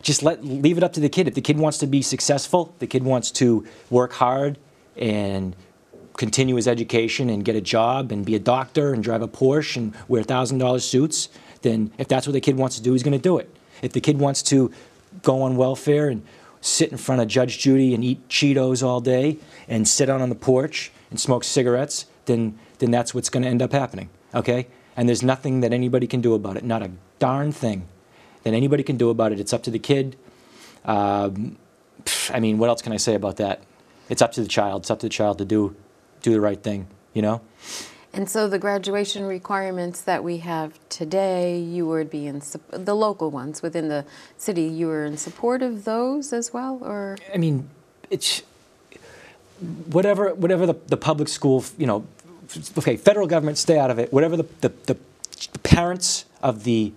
just 0.02 0.22
let 0.22 0.44
leave 0.44 0.76
it 0.76 0.82
up 0.82 0.92
to 0.94 1.00
the 1.00 1.08
kid. 1.08 1.28
If 1.28 1.34
the 1.34 1.40
kid 1.40 1.58
wants 1.58 1.78
to 1.78 1.86
be 1.86 2.02
successful, 2.02 2.74
the 2.78 2.86
kid 2.86 3.02
wants 3.02 3.30
to 3.32 3.66
work 3.88 4.12
hard 4.14 4.58
and 4.96 5.54
continue 6.16 6.56
his 6.56 6.68
education 6.68 7.30
and 7.30 7.44
get 7.44 7.56
a 7.56 7.60
job 7.60 8.12
and 8.12 8.26
be 8.26 8.34
a 8.34 8.38
doctor 8.38 8.92
and 8.92 9.02
drive 9.02 9.22
a 9.22 9.28
Porsche 9.28 9.76
and 9.76 9.94
wear 10.08 10.22
thousand 10.22 10.58
dollar 10.58 10.78
suits. 10.78 11.28
Then, 11.62 11.92
if 11.98 12.08
that's 12.08 12.26
what 12.26 12.32
the 12.32 12.40
kid 12.40 12.56
wants 12.56 12.76
to 12.76 12.82
do, 12.82 12.92
he's 12.92 13.02
going 13.02 13.16
to 13.16 13.22
do 13.22 13.38
it. 13.38 13.54
If 13.82 13.92
the 13.92 14.00
kid 14.00 14.18
wants 14.18 14.42
to 14.44 14.70
go 15.22 15.42
on 15.42 15.56
welfare 15.56 16.08
and 16.08 16.22
sit 16.60 16.90
in 16.90 16.98
front 16.98 17.20
of 17.20 17.28
Judge 17.28 17.58
Judy 17.58 17.94
and 17.94 18.04
eat 18.04 18.28
Cheetos 18.28 18.82
all 18.82 19.00
day 19.00 19.38
and 19.68 19.86
sit 19.86 20.08
out 20.08 20.20
on 20.20 20.28
the 20.28 20.34
porch 20.34 20.92
and 21.10 21.18
smoke 21.18 21.44
cigarettes, 21.44 22.06
then 22.26 22.58
then 22.78 22.90
that's 22.90 23.14
what's 23.14 23.28
going 23.28 23.42
to 23.42 23.48
end 23.48 23.62
up 23.62 23.72
happening. 23.72 24.08
Okay? 24.34 24.66
And 25.00 25.08
there's 25.08 25.22
nothing 25.22 25.60
that 25.60 25.72
anybody 25.72 26.06
can 26.06 26.20
do 26.20 26.34
about 26.34 26.58
it. 26.58 26.62
Not 26.62 26.82
a 26.82 26.90
darn 27.18 27.52
thing 27.52 27.88
that 28.42 28.52
anybody 28.52 28.82
can 28.82 28.98
do 28.98 29.08
about 29.08 29.32
it. 29.32 29.40
It's 29.40 29.54
up 29.54 29.62
to 29.62 29.70
the 29.70 29.78
kid. 29.78 30.14
Um, 30.84 31.56
pff, 32.04 32.34
I 32.34 32.38
mean, 32.38 32.58
what 32.58 32.68
else 32.68 32.82
can 32.82 32.92
I 32.92 32.98
say 32.98 33.14
about 33.14 33.38
that? 33.38 33.62
It's 34.10 34.20
up 34.20 34.32
to 34.32 34.42
the 34.42 34.46
child. 34.46 34.82
It's 34.82 34.90
up 34.90 34.98
to 34.98 35.06
the 35.06 35.10
child 35.10 35.38
to 35.38 35.46
do 35.46 35.74
do 36.20 36.32
the 36.32 36.40
right 36.40 36.62
thing. 36.62 36.86
You 37.14 37.22
know? 37.22 37.40
and 38.12 38.28
so, 38.28 38.46
the 38.46 38.58
graduation 38.58 39.24
requirements 39.24 40.02
that 40.02 40.22
we 40.22 40.36
have 40.38 40.78
today, 40.90 41.58
you 41.58 41.86
would 41.86 42.10
be 42.10 42.26
in 42.26 42.42
the 42.68 42.94
local 42.94 43.30
ones 43.30 43.62
within 43.62 43.88
the 43.88 44.04
city. 44.36 44.64
You 44.64 44.88
were 44.88 45.06
in 45.06 45.16
support 45.16 45.62
of 45.62 45.86
those 45.86 46.30
as 46.34 46.52
well, 46.52 46.78
or 46.82 47.16
I 47.32 47.38
mean, 47.38 47.70
it's 48.10 48.42
whatever 49.86 50.34
whatever 50.34 50.66
the, 50.66 50.74
the 50.88 50.98
public 50.98 51.28
school, 51.28 51.64
you 51.78 51.86
know, 51.86 52.04
okay, 52.78 52.96
federal 52.96 53.26
government, 53.26 53.58
stay 53.58 53.78
out 53.78 53.90
of 53.90 53.98
it. 53.98 54.12
Whatever 54.12 54.36
the, 54.36 54.46
the, 54.60 54.72
the, 54.86 54.96
parents 55.62 56.24
of 56.42 56.64
the, 56.64 56.92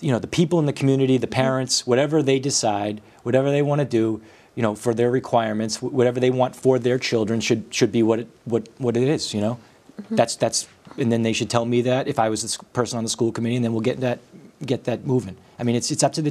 you 0.00 0.10
know, 0.10 0.18
the 0.18 0.26
people 0.26 0.58
in 0.58 0.66
the 0.66 0.72
community, 0.72 1.18
the 1.18 1.26
mm-hmm. 1.26 1.34
parents, 1.34 1.86
whatever 1.86 2.22
they 2.22 2.38
decide, 2.38 3.00
whatever 3.22 3.50
they 3.50 3.62
want 3.62 3.80
to 3.80 3.84
do, 3.84 4.20
you 4.54 4.62
know, 4.62 4.74
for 4.74 4.94
their 4.94 5.10
requirements, 5.10 5.80
whatever 5.80 6.18
they 6.18 6.30
want 6.30 6.56
for 6.56 6.78
their 6.78 6.98
children 6.98 7.40
should 7.40 7.72
should 7.72 7.92
be 7.92 8.02
what 8.02 8.20
it 8.20 8.28
what 8.44 8.68
what 8.78 8.96
it 8.96 9.08
is. 9.08 9.32
You 9.34 9.40
know, 9.40 9.58
mm-hmm. 10.00 10.16
that's 10.16 10.36
that's, 10.36 10.66
and 10.96 11.12
then 11.12 11.22
they 11.22 11.32
should 11.32 11.50
tell 11.50 11.64
me 11.64 11.82
that 11.82 12.08
if 12.08 12.18
I 12.18 12.28
was 12.28 12.42
the 12.42 12.64
person 12.72 12.98
on 12.98 13.04
the 13.04 13.10
school 13.10 13.30
committee, 13.32 13.56
and 13.56 13.64
then 13.64 13.72
we'll 13.72 13.82
get 13.82 14.00
that 14.00 14.18
get 14.64 14.84
that 14.84 15.06
moving. 15.06 15.36
I 15.58 15.62
mean, 15.62 15.76
it's 15.76 15.90
it's 15.90 16.02
up 16.02 16.12
to 16.14 16.22
the, 16.22 16.30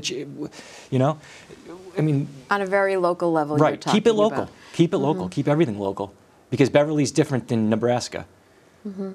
you 0.89 0.99
know, 0.99 1.19
I 1.97 2.01
mean, 2.01 2.27
On 2.49 2.61
a 2.61 2.65
very 2.65 2.97
local 2.97 3.31
level, 3.31 3.57
you're 3.57 3.67
right? 3.67 3.81
Keep 3.81 4.07
it 4.07 4.13
local. 4.13 4.43
about. 4.43 4.53
Keep 4.73 4.93
it 4.93 4.97
local. 4.97 5.25
Mm-hmm. 5.25 5.31
Keep 5.31 5.47
everything 5.47 5.79
local, 5.79 6.13
because 6.49 6.69
Beverly's 6.69 7.11
different 7.11 7.47
than 7.47 7.69
Nebraska. 7.69 8.25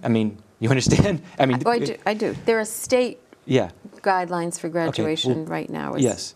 I 0.03 0.09
mean, 0.09 0.39
you 0.61 0.69
understand? 0.69 1.23
I 1.39 1.47
mean, 1.47 1.63
Oh, 1.65 1.71
I 1.71 1.79
do, 1.79 1.97
I 2.07 2.15
do. 2.15 2.37
There 2.45 2.59
are 2.59 2.65
state 2.65 3.19
yeah. 3.47 3.71
guidelines 4.01 4.59
for 4.59 4.69
graduation 4.69 5.45
well, 5.45 5.45
right 5.47 5.71
now. 5.71 5.95
Is- 5.95 6.05
Yes. 6.05 6.35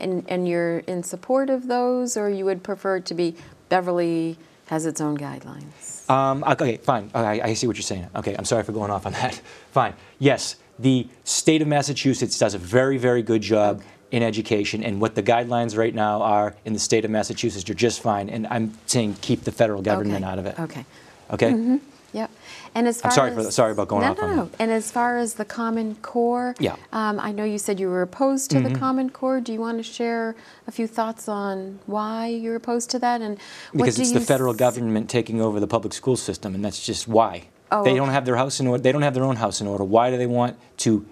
And, 0.00 0.24
and 0.28 0.46
you're 0.46 0.78
in 0.80 1.02
support 1.02 1.50
of 1.50 1.66
those, 1.66 2.16
or 2.16 2.30
you 2.30 2.44
would 2.44 2.62
prefer 2.62 2.98
it 2.98 3.06
to 3.06 3.14
be 3.14 3.34
Beverly 3.68 4.38
has 4.68 4.86
its 4.86 5.00
own 5.00 5.16
guidelines? 5.16 6.08
Um, 6.10 6.44
okay, 6.44 6.76
fine. 6.76 7.10
Okay, 7.14 7.40
I, 7.40 7.48
I 7.48 7.54
see 7.54 7.66
what 7.66 7.76
you're 7.76 7.82
saying. 7.82 8.08
Okay, 8.14 8.34
I'm 8.38 8.44
sorry 8.44 8.62
for 8.62 8.72
going 8.72 8.90
off 8.90 9.06
on 9.06 9.12
that. 9.12 9.34
fine. 9.72 9.94
Yes, 10.18 10.56
the 10.78 11.08
state 11.24 11.62
of 11.62 11.68
Massachusetts 11.68 12.38
does 12.38 12.54
a 12.54 12.58
very, 12.58 12.98
very 12.98 13.22
good 13.22 13.42
job 13.42 13.82
in 14.10 14.22
education, 14.22 14.82
and 14.84 15.00
what 15.00 15.14
the 15.14 15.22
guidelines 15.22 15.76
right 15.76 15.94
now 15.94 16.22
are 16.22 16.54
in 16.64 16.72
the 16.72 16.78
state 16.78 17.04
of 17.04 17.10
Massachusetts 17.10 17.68
you're 17.68 17.74
just 17.74 18.00
fine. 18.00 18.30
And 18.30 18.46
I'm 18.46 18.72
saying 18.86 19.16
keep 19.20 19.44
the 19.44 19.52
federal 19.52 19.82
government 19.82 20.24
Okay, 20.24 20.32
out 20.32 20.38
of 20.38 20.46
it. 20.46 20.58
Okay. 20.58 20.86
Okay. 21.30 21.78
Yep. 22.12 22.30
And 22.74 22.88
as 22.88 23.00
far 23.00 23.10
I'm 23.10 23.14
sorry 23.14 23.30
as, 23.32 23.46
for- 23.46 23.50
sorry 23.52 23.72
about 23.72 23.88
going 23.88 24.02
no, 24.02 24.10
off 24.12 24.18
no, 24.18 24.24
on 24.24 24.36
no. 24.36 24.50
And 24.58 24.70
as 24.70 24.90
far 24.90 25.18
as 25.18 25.34
the 25.34 25.44
Common 25.44 25.96
Core, 25.96 26.54
Yeah. 26.58 26.72
Mm-hmm. 26.72 26.96
um, 26.96 27.20
I 27.20 27.32
know 27.32 27.44
you 27.44 27.58
said 27.58 27.78
you 27.78 27.88
were 27.88 28.02
opposed 28.02 28.50
to 28.52 28.60
the 28.60 28.74
Common 28.74 29.10
Core. 29.10 29.40
Do 29.40 29.52
you 29.52 29.60
want 29.60 29.78
to 29.78 29.82
share 29.82 30.34
a 30.66 30.72
few 30.72 30.86
thoughts 30.86 31.28
on 31.28 31.80
why 31.86 32.28
you're 32.28 32.56
opposed 32.56 32.90
to 32.90 32.98
that? 33.00 33.20
And 33.20 33.38
what 33.72 33.84
Because 33.84 33.98
it's 33.98 34.12
the 34.12 34.20
federal 34.20 34.54
government 34.54 35.10
taking 35.10 35.40
over 35.40 35.60
the 35.60 35.66
public 35.66 35.92
school 35.92 36.16
system, 36.16 36.54
and 36.54 36.64
that's 36.64 36.84
just 36.84 37.08
why. 37.08 37.48
Oh, 37.70 37.84
they 37.84 37.94
don't 37.94 38.08
have 38.08 38.24
their 38.24 38.36
house 38.36 38.60
in 38.60 38.66
order. 38.66 38.82
They 38.82 38.92
don't 38.92 39.02
have 39.02 39.12
their 39.12 39.24
own 39.24 39.36
house 39.36 39.60
in 39.60 39.66
order. 39.66 39.84
Why 39.84 40.10
do 40.10 40.16
they 40.16 40.26
want 40.26 40.56
to 40.78 41.04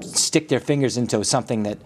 stick 0.00 0.48
their 0.48 0.60
fingers 0.60 0.96
into 0.96 1.22
something 1.24 1.64
that 1.64 1.78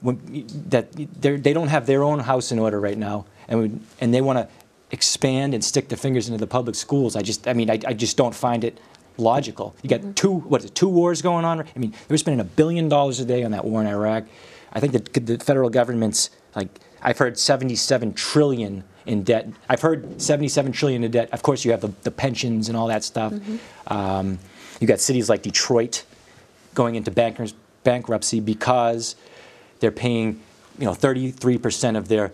when, 0.00 0.46
that 0.68 0.92
they 0.92 1.52
don't 1.52 1.68
have 1.68 1.86
their 1.86 2.02
own 2.02 2.20
house 2.20 2.52
in 2.52 2.58
order 2.58 2.80
right 2.80 2.96
now, 2.96 3.26
and 3.48 3.60
we, 3.60 3.70
and 4.00 4.14
they 4.14 4.20
want 4.20 4.38
to 4.38 4.48
expand 4.90 5.54
and 5.54 5.64
stick 5.64 5.88
their 5.88 5.98
fingers 5.98 6.28
into 6.28 6.38
the 6.38 6.46
public 6.46 6.74
schools? 6.76 7.16
I 7.16 7.22
just, 7.22 7.46
I 7.46 7.52
mean, 7.52 7.70
I, 7.70 7.78
I 7.86 7.94
just 7.94 8.16
don't 8.16 8.34
find 8.34 8.64
it 8.64 8.78
logical. 9.18 9.74
You 9.82 9.90
got 9.90 10.16
two, 10.16 10.32
what 10.32 10.62
is 10.62 10.70
it, 10.70 10.74
two 10.74 10.88
wars 10.88 11.22
going 11.22 11.44
on? 11.44 11.60
I 11.60 11.78
mean, 11.78 11.90
they 11.90 12.14
were 12.14 12.18
spending 12.18 12.40
a 12.40 12.44
billion 12.44 12.88
dollars 12.88 13.20
a 13.20 13.24
day 13.24 13.44
on 13.44 13.50
that 13.52 13.64
war 13.64 13.80
in 13.80 13.86
Iraq. 13.86 14.24
I 14.72 14.80
think 14.80 14.92
that 14.92 15.26
the 15.26 15.38
federal 15.38 15.70
government's 15.70 16.30
like, 16.54 16.68
I've 17.02 17.18
heard 17.18 17.38
77 17.38 18.14
trillion 18.14 18.84
in 19.06 19.22
debt. 19.22 19.48
I've 19.68 19.80
heard 19.80 20.20
77 20.20 20.72
trillion 20.72 21.04
in 21.04 21.10
debt. 21.10 21.30
Of 21.32 21.42
course, 21.42 21.64
you 21.64 21.70
have 21.70 21.80
the, 21.80 21.92
the 22.02 22.10
pensions 22.10 22.68
and 22.68 22.76
all 22.76 22.88
that 22.88 23.04
stuff. 23.04 23.32
Um, 23.86 24.38
you 24.80 24.86
got 24.86 25.00
cities 25.00 25.28
like 25.28 25.42
Detroit 25.42 26.04
going 26.74 26.94
into 26.94 27.10
bankers, 27.10 27.54
bankruptcy 27.84 28.40
because 28.40 29.16
they're 29.80 29.90
paying, 29.90 30.40
you 30.78 30.84
know, 30.84 30.92
33% 30.92 31.96
of 31.96 32.08
their, 32.08 32.32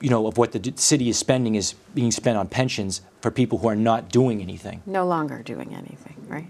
you 0.00 0.10
know, 0.10 0.26
of 0.26 0.36
what 0.36 0.52
the 0.52 0.72
city 0.76 1.08
is 1.08 1.18
spending 1.18 1.54
is 1.54 1.74
being 1.94 2.10
spent 2.10 2.36
on 2.36 2.48
pensions 2.48 3.00
for 3.20 3.30
people 3.30 3.58
who 3.58 3.68
are 3.68 3.76
not 3.76 4.10
doing 4.10 4.42
anything. 4.42 4.82
No 4.86 5.06
longer 5.06 5.42
doing 5.42 5.74
anything, 5.74 6.16
right? 6.28 6.46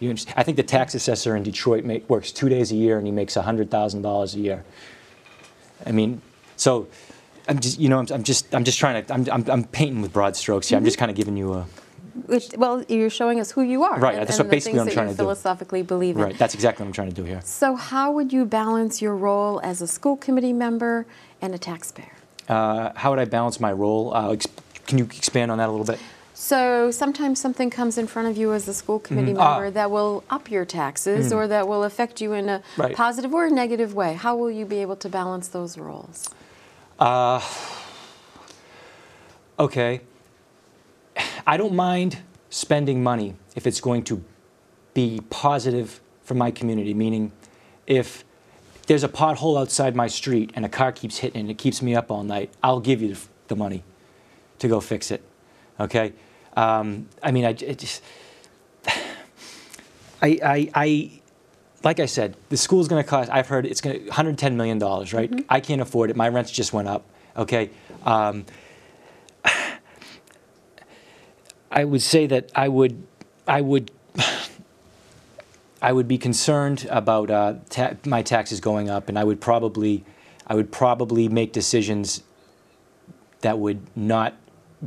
You 0.00 0.10
understand? 0.10 0.38
I 0.38 0.42
think 0.42 0.56
the 0.56 0.62
tax 0.62 0.94
assessor 0.94 1.36
in 1.36 1.42
Detroit 1.42 1.84
make, 1.84 2.08
works 2.08 2.30
two 2.30 2.48
days 2.48 2.70
a 2.72 2.76
year 2.76 2.98
and 2.98 3.06
he 3.06 3.12
makes 3.12 3.34
$100,000 3.34 4.34
a 4.34 4.38
year. 4.38 4.64
I 5.84 5.92
mean, 5.92 6.22
so 6.56 6.88
I'm 7.48 7.58
just, 7.58 7.78
you 7.78 7.88
know, 7.88 7.98
I'm, 7.98 8.06
I'm 8.12 8.22
just, 8.22 8.54
I'm 8.54 8.64
just 8.64 8.78
trying 8.78 9.04
to, 9.04 9.12
I'm, 9.12 9.26
I'm, 9.30 9.50
I'm 9.50 9.64
painting 9.64 10.00
with 10.00 10.12
broad 10.12 10.36
strokes 10.36 10.68
here. 10.68 10.78
I'm 10.78 10.84
just 10.84 10.96
mm-hmm. 10.96 11.00
kind 11.00 11.10
of 11.10 11.16
giving 11.16 11.36
you 11.36 11.52
a, 11.54 11.66
Which, 12.26 12.50
well, 12.56 12.84
you're 12.88 13.10
showing 13.10 13.40
us 13.40 13.50
who 13.50 13.62
you 13.62 13.82
are. 13.82 13.98
Right, 13.98 14.14
and, 14.14 14.26
that's 14.26 14.38
and 14.38 14.48
what 14.48 14.52
basically 14.52 14.80
I'm 14.80 14.88
trying 14.88 15.08
to 15.08 15.14
do. 15.14 15.16
philosophically 15.16 15.82
believe 15.82 16.16
in. 16.16 16.22
right, 16.22 16.38
that's 16.38 16.54
exactly 16.54 16.84
what 16.84 16.88
I'm 16.88 16.92
trying 16.92 17.10
to 17.10 17.14
do 17.14 17.24
here. 17.24 17.40
So 17.42 17.74
how 17.74 18.12
would 18.12 18.32
you 18.32 18.44
balance 18.44 19.02
your 19.02 19.16
role 19.16 19.60
as 19.62 19.82
a 19.82 19.86
school 19.86 20.16
committee 20.16 20.52
member 20.52 21.06
and 21.42 21.54
a 21.54 21.58
taxpayer? 21.58 22.12
Uh, 22.48 22.92
how 22.94 23.10
would 23.10 23.18
I 23.18 23.24
balance 23.24 23.58
my 23.60 23.72
role? 23.72 24.12
Uh, 24.14 24.36
can 24.86 24.98
you 24.98 25.04
expand 25.04 25.50
on 25.50 25.58
that 25.58 25.68
a 25.68 25.72
little 25.72 25.86
bit? 25.86 25.98
So 26.34 26.90
sometimes 26.90 27.40
something 27.40 27.70
comes 27.70 27.96
in 27.96 28.06
front 28.06 28.28
of 28.28 28.36
you 28.36 28.52
as 28.52 28.66
a 28.68 28.74
school 28.74 28.98
committee 28.98 29.34
Ah. 29.38 29.54
member 29.54 29.70
that 29.70 29.90
will 29.90 30.24
up 30.28 30.50
your 30.50 30.64
taxes 30.64 31.32
or 31.32 31.46
that 31.48 31.68
will 31.68 31.84
affect 31.84 32.20
you 32.20 32.32
in 32.32 32.48
a 32.48 32.62
Right. 32.76 32.94
positive 32.94 33.32
or 33.32 33.46
a 33.46 33.50
negative 33.50 33.94
way. 33.94 34.14
How 34.14 34.36
will 34.36 34.50
you 34.50 34.66
be 34.66 34.78
able 34.82 34.96
to 34.96 35.08
balance 35.08 35.48
those 35.48 35.78
roles? 35.78 36.28
Okay. 39.58 40.00
I 41.46 41.56
don't 41.56 41.74
mind 41.74 42.18
spending 42.50 43.02
money 43.02 43.36
if 43.54 43.66
it's 43.66 43.80
going 43.80 44.02
to 44.04 44.22
be 44.92 45.20
positive 45.30 46.00
for 46.22 46.34
my 46.34 46.50
community, 46.50 46.94
meaning 46.94 47.32
if 47.86 48.24
there's 48.86 49.04
a 49.04 49.08
pothole 49.08 49.60
outside 49.60 49.94
my 49.96 50.06
street 50.06 50.50
and 50.54 50.64
a 50.64 50.68
car 50.68 50.92
keeps 50.92 51.18
hitting 51.18 51.40
and 51.40 51.50
it 51.50 51.58
keeps 51.58 51.80
me 51.82 51.94
up 51.94 52.10
all 52.10 52.22
night, 52.22 52.50
I'll 52.62 52.80
give 52.80 53.00
you 53.02 53.16
the- 53.48 53.56
money 53.56 53.84
to 54.58 54.66
go 54.68 54.80
fix 54.80 55.10
it. 55.12 55.22
Okay? 55.78 56.12
Um, 56.56 57.08
I 57.22 57.30
mean, 57.30 57.44
I 57.44 57.52
just. 57.52 58.02
I, 60.22 60.38
I, 60.42 60.70
I, 60.74 61.10
like 61.84 62.00
I 62.00 62.06
said, 62.06 62.36
the 62.48 62.56
school's 62.56 62.88
going 62.88 63.02
to 63.02 63.08
cost. 63.08 63.30
I've 63.30 63.46
heard 63.46 63.66
it's 63.66 63.80
going 63.80 63.96
to 64.00 64.04
110 64.06 64.56
million 64.56 64.78
dollars, 64.78 65.12
right? 65.12 65.44
I 65.48 65.60
can't 65.60 65.80
afford 65.80 66.10
it. 66.10 66.16
My 66.16 66.28
rents 66.28 66.50
just 66.50 66.72
went 66.72 66.88
up. 66.88 67.04
Okay, 67.36 67.70
um, 68.04 68.46
I 71.70 71.84
would 71.84 72.02
say 72.02 72.26
that 72.26 72.50
I 72.54 72.68
would, 72.68 73.06
I 73.46 73.60
would, 73.60 73.90
I 75.84 75.92
would 75.92 76.08
be 76.08 76.16
concerned 76.16 76.86
about 76.90 77.30
uh, 77.30 77.54
ta- 77.68 77.92
my 78.06 78.22
taxes 78.22 78.58
going 78.58 78.88
up, 78.88 79.10
and 79.10 79.18
I 79.18 79.24
would 79.24 79.38
probably, 79.38 80.02
I 80.46 80.54
would 80.54 80.72
probably 80.72 81.28
make 81.28 81.52
decisions 81.52 82.22
that 83.42 83.58
would 83.58 83.80
not 83.94 84.32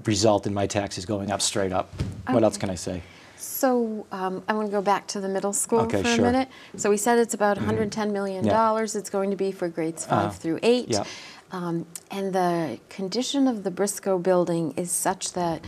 result 0.06 0.48
in 0.48 0.54
my 0.56 0.66
taxes 0.66 1.06
going 1.06 1.30
up 1.30 1.42
straight 1.42 1.72
up. 1.72 1.94
What 2.27 2.44
else 2.44 2.58
can 2.58 2.72
I 2.72 2.75
say? 2.75 3.04
So 3.36 4.08
um, 4.12 4.44
I 4.48 4.54
want 4.54 4.68
to 4.70 4.72
go 4.72 4.82
back 4.82 5.06
to 5.10 5.20
the 5.22 5.30
middle 5.30 5.54
school 5.54 5.82
Okay, 5.82 6.01
for 6.01 6.08
a 6.08 6.16
sure. 6.16 6.25
Mm-hmm. 6.25 6.32
minute. 6.34 6.50
So 6.77 6.89
we 6.89 6.98
said 6.98 7.20
it's 7.20 7.36
about 7.36 7.58
$110 7.60 8.12
million. 8.12 8.44
Yeah. 8.44 8.82
It's 8.82 9.10
going 9.12 9.30
to 9.30 9.36
be 9.38 9.51
for 9.51 9.70
grades 9.70 10.04
5 10.06 10.13
Uh-huh. 10.18 10.30
through 10.32 10.60
8. 10.63 10.86
Yeah. 10.89 11.04
Um, 11.51 11.86
and 12.10 12.34
the 12.34 12.80
condition 12.89 13.48
of 13.48 13.63
the 13.63 13.70
Briscoe 13.72 14.18
building 14.18 14.74
is 14.75 14.89
such 14.92 15.34
that, 15.34 15.63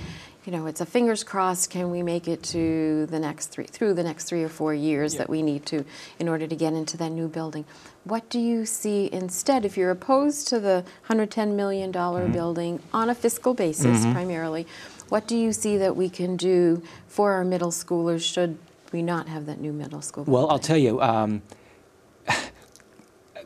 you 0.50 0.58
know, 0.58 0.66
it's 0.66 0.82
a 0.82 0.86
fingers 0.88 1.24
crossed, 1.24 1.70
can 1.70 1.92
we 1.92 2.02
make 2.02 2.28
it 2.28 2.42
to 2.42 3.06
the 3.06 3.20
next 3.20 3.52
three, 3.52 3.66
through 3.66 3.94
the 3.94 4.02
next 4.02 4.24
three 4.24 4.44
or 4.44 4.50
four 4.50 4.74
years 4.74 5.14
that 5.14 5.30
we 5.30 5.44
need 5.44 5.64
to 5.68 5.86
in 6.18 6.28
order 6.28 6.48
to 6.48 6.56
get 6.56 6.74
into 6.74 6.98
that 6.98 7.12
new 7.12 7.28
building? 7.28 7.66
What 8.04 8.28
do 8.32 8.40
you 8.40 8.66
see 8.66 9.10
instead, 9.14 9.64
if 9.64 9.78
you're 9.78 9.92
opposed 9.92 10.48
to 10.48 10.60
the 10.60 10.84
$110 11.08 11.56
million 11.56 11.92
Mm-hmm. 11.92 12.34
building 12.34 12.82
on 12.92 13.12
a 13.12 13.16
fiscal 13.16 13.54
basis 13.54 14.04
primarily, 14.08 14.66
what 15.10 15.28
do 15.28 15.38
you 15.38 15.54
see 15.54 15.78
that 15.78 15.96
we 15.96 16.10
can 16.10 16.36
do 16.36 16.82
for 17.08 17.34
our 17.34 17.46
middle 17.46 17.70
schoolers 17.70 18.22
should 18.22 18.58
we 18.92 19.04
not 19.04 19.28
have 19.28 19.46
that 19.46 19.60
new 19.60 19.72
middle 19.72 20.02
school? 20.02 20.24
Well, 20.24 20.50
I'll 20.50 20.58
tell 20.58 20.78
you. 20.78 21.00
Um, 21.00 21.44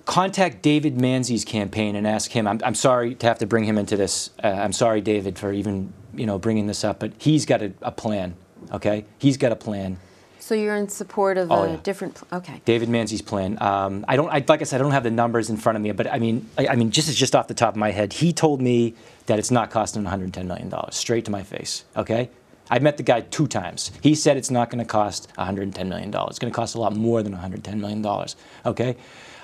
contact 0.05 0.61
David 0.61 0.97
Manzi's 0.97 1.45
campaign 1.45 1.95
and 1.95 2.05
ask 2.07 2.31
him. 2.31 2.47
I'm, 2.47 2.59
I'm 2.63 2.75
sorry 2.75 3.15
to 3.15 3.27
have 3.27 3.39
to 3.39 3.45
bring 3.45 3.63
him 3.65 3.77
into 3.77 3.95
this. 3.97 4.29
Uh, 4.43 4.47
I'm 4.47 4.73
sorry, 4.73 5.01
David, 5.01 5.37
for 5.39 5.51
even 5.51 5.93
you 6.13 6.25
know 6.25 6.37
bringing 6.39 6.67
this 6.67 6.83
up, 6.83 6.99
but 6.99 7.13
he's 7.17 7.45
got 7.45 7.61
a, 7.61 7.73
a 7.81 7.91
plan. 7.91 8.35
Okay, 8.71 9.05
he's 9.17 9.37
got 9.37 9.51
a 9.51 9.55
plan. 9.55 9.97
So 10.39 10.55
you're 10.55 10.75
in 10.75 10.89
support 10.89 11.37
of 11.37 11.49
Oh, 11.51 11.63
a 11.63 11.69
yeah. 11.69 11.77
different, 11.83 12.15
pl- 12.15 12.27
okay. 12.39 12.61
David 12.65 12.89
Manzi's 12.89 13.21
plan. 13.21 13.57
Um, 13.61 14.03
I 14.09 14.17
don't. 14.17 14.29
I, 14.29 14.43
like 14.45 14.59
I 14.61 14.65
said, 14.65 14.81
I 14.81 14.83
don't 14.83 14.91
have 14.91 15.03
the 15.03 15.11
numbers 15.11 15.49
in 15.49 15.55
front 15.55 15.77
of 15.77 15.81
me, 15.81 15.91
but 15.93 16.05
I 16.11 16.19
mean, 16.19 16.49
I, 16.57 16.67
I 16.67 16.75
mean, 16.75 16.91
just 16.91 17.07
it's 17.07 17.17
just 17.17 17.33
off 17.35 17.47
the 17.47 17.53
top 17.53 17.73
of 17.75 17.77
my 17.77 17.91
head, 17.91 18.11
he 18.13 18.33
told 18.33 18.61
me 18.61 18.93
that 19.27 19.39
it's 19.39 19.51
not 19.51 19.71
costing 19.71 20.03
110 20.03 20.47
million 20.47 20.67
dollars, 20.69 20.95
straight 20.95 21.23
to 21.25 21.31
my 21.31 21.43
face. 21.43 21.85
Okay. 21.95 22.29
I've 22.69 22.81
met 22.81 22.95
the 22.95 23.03
guy 23.03 23.21
two 23.21 23.45
times. 23.47 23.91
He 24.01 24.15
said 24.15 24.37
it's 24.37 24.49
not 24.49 24.69
going 24.69 24.79
to 24.79 24.85
cost 24.89 25.27
110 25.35 25.87
million 25.89 26.11
dollars. 26.11 26.31
It's 26.31 26.39
going 26.39 26.51
to 26.51 26.55
cost 26.55 26.75
a 26.75 26.79
lot 26.79 26.95
more 26.95 27.21
than 27.21 27.33
110 27.33 27.79
million 27.79 28.01
dollars. 28.01 28.35
Okay. 28.65 28.95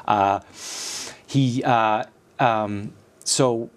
Uh, 0.09 0.41
he. 1.25 1.63
Uh, 1.63 2.03
um, 2.39 2.93
so 3.23 3.69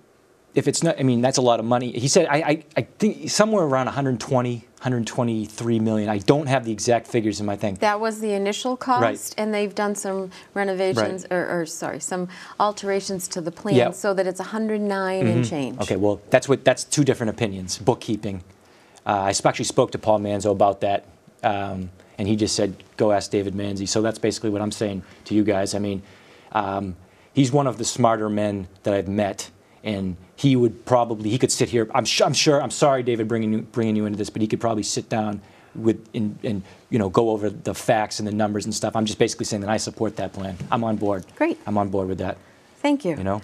if 0.54 0.68
it's 0.68 0.82
not, 0.82 0.98
I 0.98 1.02
mean, 1.02 1.20
that's 1.20 1.38
a 1.38 1.42
lot 1.42 1.60
of 1.60 1.66
money. 1.66 1.92
He 1.92 2.08
said, 2.08 2.26
I, 2.26 2.36
I, 2.36 2.64
I 2.76 2.82
think 2.82 3.30
somewhere 3.30 3.64
around 3.64 3.86
120, 3.86 4.56
123 4.56 5.78
million. 5.78 6.08
I 6.08 6.18
don't 6.18 6.46
have 6.46 6.64
the 6.64 6.72
exact 6.72 7.06
figures 7.06 7.40
in 7.40 7.46
my 7.46 7.56
thing. 7.56 7.76
That 7.76 8.00
was 8.00 8.20
the 8.20 8.32
initial 8.32 8.76
cost, 8.76 9.34
and 9.38 9.54
they've 9.54 9.74
done 9.74 9.94
some 9.94 10.30
renovations, 10.54 11.26
or, 11.30 11.48
or, 11.48 11.66
sorry, 11.66 12.00
some 12.00 12.28
alterations 12.60 13.28
to 13.28 13.40
the 13.40 13.52
plan 13.52 13.92
so 13.94 14.12
that 14.14 14.26
it's 14.26 14.40
109 14.40 15.26
and 15.26 15.48
change. 15.48 15.80
Okay, 15.80 15.96
well, 15.96 16.20
that's 16.30 16.48
what 16.48 16.64
that's 16.64 16.84
two 16.84 17.04
different 17.04 17.30
opinions. 17.30 17.78
Bookkeeping. 17.78 18.42
Uh, 19.06 19.32
I 19.32 19.48
actually 19.48 19.64
spoke 19.64 19.90
to 19.92 19.98
Paul 19.98 20.20
Manzo 20.20 20.52
about 20.52 20.80
that, 20.82 21.06
um, 21.42 21.90
and 22.18 22.28
he 22.28 22.36
just 22.36 22.54
said, 22.54 22.82
"Go 22.96 23.10
ask 23.12 23.30
David 23.30 23.54
Manzi." 23.54 23.88
So 23.88 24.02
that's 24.02 24.18
basically 24.18 24.50
what 24.50 24.60
I'm 24.60 24.70
saying 24.70 25.02
to 25.24 25.34
you 25.34 25.44
guys. 25.44 25.74
I 25.74 25.78
mean, 25.78 26.02
um, 26.52 26.97
he's 27.32 27.50
one 27.52 27.66
of 27.66 27.78
the 27.78 27.85
smarter 27.85 28.28
men 28.28 28.68
that 28.82 28.94
I've 28.94 29.09
met, 29.09 29.50
and 29.82 30.16
he 30.37 30.56
would 30.56 30.85
probably 30.85 31.30
he 31.30 31.38
could 31.38 31.52
sit 31.52 31.68
here. 31.68 31.88
I'm 31.94 32.04
sure. 32.04 32.26
I'm 32.26 32.35
sure. 32.35 32.62
I'm 32.62 32.71
sorry, 32.71 33.02
David, 33.02 33.28
bringing 33.28 33.52
you, 33.52 33.62
bringing 33.62 33.97
you 33.97 34.06
into 34.06 34.18
this, 34.18 34.30
but 34.30 34.42
he 34.42 34.49
could 34.49 34.61
probably 34.61 34.82
sit 34.82 35.09
down 35.09 35.40
with 35.75 36.06
and, 36.14 36.38
and 36.42 36.62
you 36.90 36.99
know 36.99 37.09
go 37.09 37.30
over 37.30 37.49
the 37.50 37.75
facts 37.75 38.18
and 38.18 38.28
the 38.28 38.32
numbers 38.32 38.64
and 38.64 38.75
stuff. 38.75 38.94
I'm 38.94 39.06
just 39.06 39.18
basically 39.18 39.47
saying 39.47 39.62
that 39.62 39.71
I 39.71 39.76
support 39.76 40.16
that 40.16 40.32
plan. 40.32 40.56
I'm 40.71 40.85
on 40.85 40.97
board. 40.97 41.25
Great. 41.37 41.59
I'm 41.66 41.78
on 41.78 41.88
board 41.88 42.09
with 42.09 42.18
that. 42.18 42.38
Thank 42.78 43.04
you. 43.04 43.16
You 43.16 43.25
know. 43.25 43.42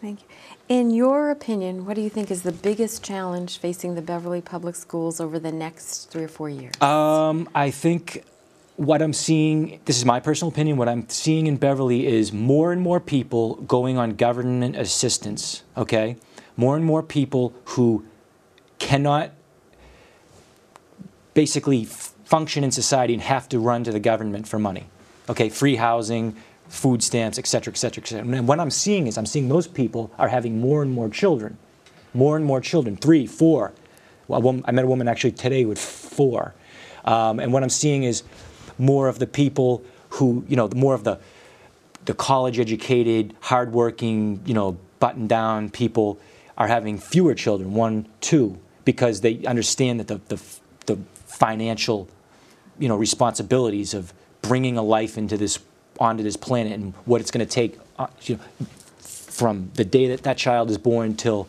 Thank 0.00 0.20
you. 0.22 0.26
In 0.68 0.90
your 0.90 1.30
opinion, 1.30 1.86
what 1.86 1.94
do 1.94 2.02
you 2.02 2.10
think 2.10 2.30
is 2.30 2.42
the 2.42 2.50
biggest 2.52 3.04
challenge 3.04 3.58
facing 3.58 3.94
the 3.94 4.02
Beverly 4.02 4.40
Public 4.40 4.74
Schools 4.74 5.20
over 5.20 5.38
the 5.38 5.52
next 5.52 6.10
three 6.10 6.24
or 6.24 6.28
four 6.28 6.50
years? 6.50 6.80
Um, 6.82 7.48
I 7.54 7.70
think 7.70 8.24
what 8.86 9.00
I'm 9.00 9.12
seeing, 9.12 9.80
this 9.84 9.96
is 9.96 10.04
my 10.04 10.18
personal 10.18 10.50
opinion, 10.50 10.76
what 10.76 10.88
I'm 10.88 11.08
seeing 11.08 11.46
in 11.46 11.56
Beverly 11.56 12.06
is 12.06 12.32
more 12.32 12.72
and 12.72 12.80
more 12.80 12.98
people 12.98 13.56
going 13.56 13.96
on 13.96 14.16
government 14.16 14.74
assistance, 14.76 15.62
okay? 15.76 16.16
More 16.56 16.74
and 16.74 16.84
more 16.84 17.02
people 17.02 17.54
who 17.66 18.04
cannot 18.80 19.30
basically 21.32 21.84
function 21.84 22.64
in 22.64 22.72
society 22.72 23.14
and 23.14 23.22
have 23.22 23.48
to 23.50 23.60
run 23.60 23.84
to 23.84 23.92
the 23.92 24.00
government 24.00 24.48
for 24.48 24.58
money. 24.58 24.86
Okay, 25.28 25.48
free 25.48 25.76
housing, 25.76 26.34
food 26.68 27.04
stamps, 27.04 27.38
et 27.38 27.46
cetera, 27.46 27.72
et 27.72 27.76
cetera, 27.76 28.02
et 28.02 28.08
cetera. 28.08 28.26
And 28.26 28.48
what 28.48 28.58
I'm 28.58 28.70
seeing 28.70 29.06
is 29.06 29.16
I'm 29.16 29.26
seeing 29.26 29.48
those 29.48 29.68
people 29.68 30.10
are 30.18 30.28
having 30.28 30.60
more 30.60 30.82
and 30.82 30.90
more 30.90 31.08
children, 31.08 31.56
more 32.14 32.36
and 32.36 32.44
more 32.44 32.60
children, 32.60 32.96
three, 32.96 33.28
four. 33.28 33.72
Well, 34.26 34.60
I 34.64 34.72
met 34.72 34.84
a 34.84 34.88
woman 34.88 35.06
actually 35.06 35.32
today 35.32 35.64
with 35.64 35.78
four. 35.78 36.54
Um, 37.04 37.38
and 37.38 37.52
what 37.52 37.62
I'm 37.62 37.70
seeing 37.70 38.02
is 38.02 38.24
more 38.78 39.08
of 39.08 39.18
the 39.18 39.26
people 39.26 39.84
who, 40.10 40.44
you 40.48 40.56
know, 40.56 40.68
more 40.74 40.94
of 40.94 41.04
the 41.04 41.18
the 42.04 42.14
college 42.14 42.58
educated, 42.58 43.34
hardworking, 43.40 44.40
you 44.44 44.54
know, 44.54 44.76
button 44.98 45.26
down 45.26 45.70
people 45.70 46.18
are 46.58 46.66
having 46.66 46.98
fewer 46.98 47.34
children, 47.34 47.74
one, 47.74 48.06
two, 48.20 48.58
because 48.84 49.20
they 49.20 49.44
understand 49.46 50.00
that 50.00 50.08
the, 50.08 50.20
the, 50.34 50.42
the 50.86 50.98
financial, 51.26 52.08
you 52.78 52.88
know, 52.88 52.96
responsibilities 52.96 53.94
of 53.94 54.12
bringing 54.42 54.76
a 54.76 54.82
life 54.82 55.16
into 55.16 55.36
this, 55.36 55.58
onto 55.98 56.22
this 56.22 56.36
planet 56.36 56.72
and 56.72 56.94
what 57.04 57.20
it's 57.20 57.30
going 57.30 57.44
to 57.44 57.52
take, 57.52 57.78
uh, 57.98 58.06
you 58.22 58.36
know, 58.36 58.66
from 59.00 59.70
the 59.74 59.84
day 59.84 60.08
that 60.08 60.24
that 60.24 60.36
child 60.36 60.70
is 60.70 60.78
born 60.78 61.16
till 61.16 61.48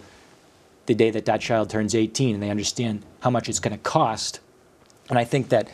the 0.85 0.93
day 0.93 1.09
that 1.09 1.25
that 1.25 1.41
child 1.41 1.69
turns 1.69 1.95
18, 1.95 2.35
and 2.35 2.43
they 2.43 2.49
understand 2.49 3.03
how 3.21 3.29
much 3.29 3.49
it's 3.49 3.59
going 3.59 3.75
to 3.75 3.83
cost. 3.83 4.39
And 5.09 5.17
I 5.17 5.23
think 5.23 5.49
that, 5.49 5.69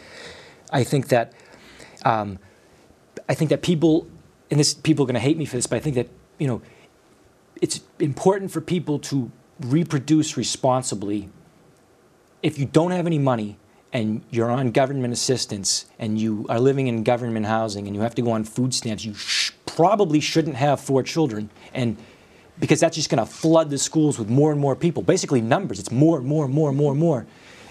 I 0.72 0.84
think 0.84 1.08
that, 1.10 1.34
um, 2.06 2.40
I 3.28 3.34
think 3.34 3.50
that 3.50 3.62
people, 3.62 4.08
and 4.52 4.60
this 4.60 4.74
people 4.74 5.04
are 5.04 5.08
going 5.08 5.16
to 5.16 5.20
hate 5.20 5.38
me 5.38 5.46
for 5.46 5.56
this, 5.56 5.68
but 5.68 5.78
I 5.78 5.80
think 5.80 5.96
that 5.96 6.10
you 6.40 6.48
know, 6.48 6.62
it's 7.62 7.82
important 8.00 8.52
for 8.52 8.62
people 8.62 8.98
to 9.00 9.32
reproduce 9.60 10.38
responsibly. 10.38 11.30
If 12.42 12.58
you 12.58 12.66
don't 12.66 12.92
have 12.92 13.06
any 13.06 13.20
money 13.20 13.58
and 13.92 14.24
you're 14.32 14.50
on 14.50 14.72
government 14.72 15.14
assistance 15.14 15.86
and 16.00 16.20
you 16.20 16.46
are 16.48 16.60
living 16.60 16.88
in 16.88 17.04
government 17.04 17.46
housing 17.46 17.86
and 17.86 17.96
you 17.96 18.02
have 18.02 18.16
to 18.16 18.22
go 18.22 18.32
on 18.32 18.46
food 18.46 18.74
stamps, 18.74 19.04
you 19.04 19.14
sh- 19.14 19.52
probably 19.66 20.22
shouldn't 20.22 20.56
have 20.56 20.80
four 20.80 21.04
children, 21.04 21.50
and 21.74 21.98
because 22.60 22.80
that's 22.80 22.96
just 22.96 23.10
going 23.10 23.26
to 23.26 23.32
flood 23.32 23.70
the 23.70 23.78
schools 23.78 24.18
with 24.18 24.30
more 24.30 24.52
and 24.52 24.60
more 24.60 24.76
people. 24.76 25.04
Basically, 25.04 25.42
numbers. 25.42 25.80
It's 25.80 25.92
more 25.92 26.18
and 26.18 26.28
more 26.28 26.46
and 26.46 26.54
more 26.54 26.70
and 26.70 26.78
more 26.78 26.92
and 26.92 27.00
more 27.00 27.28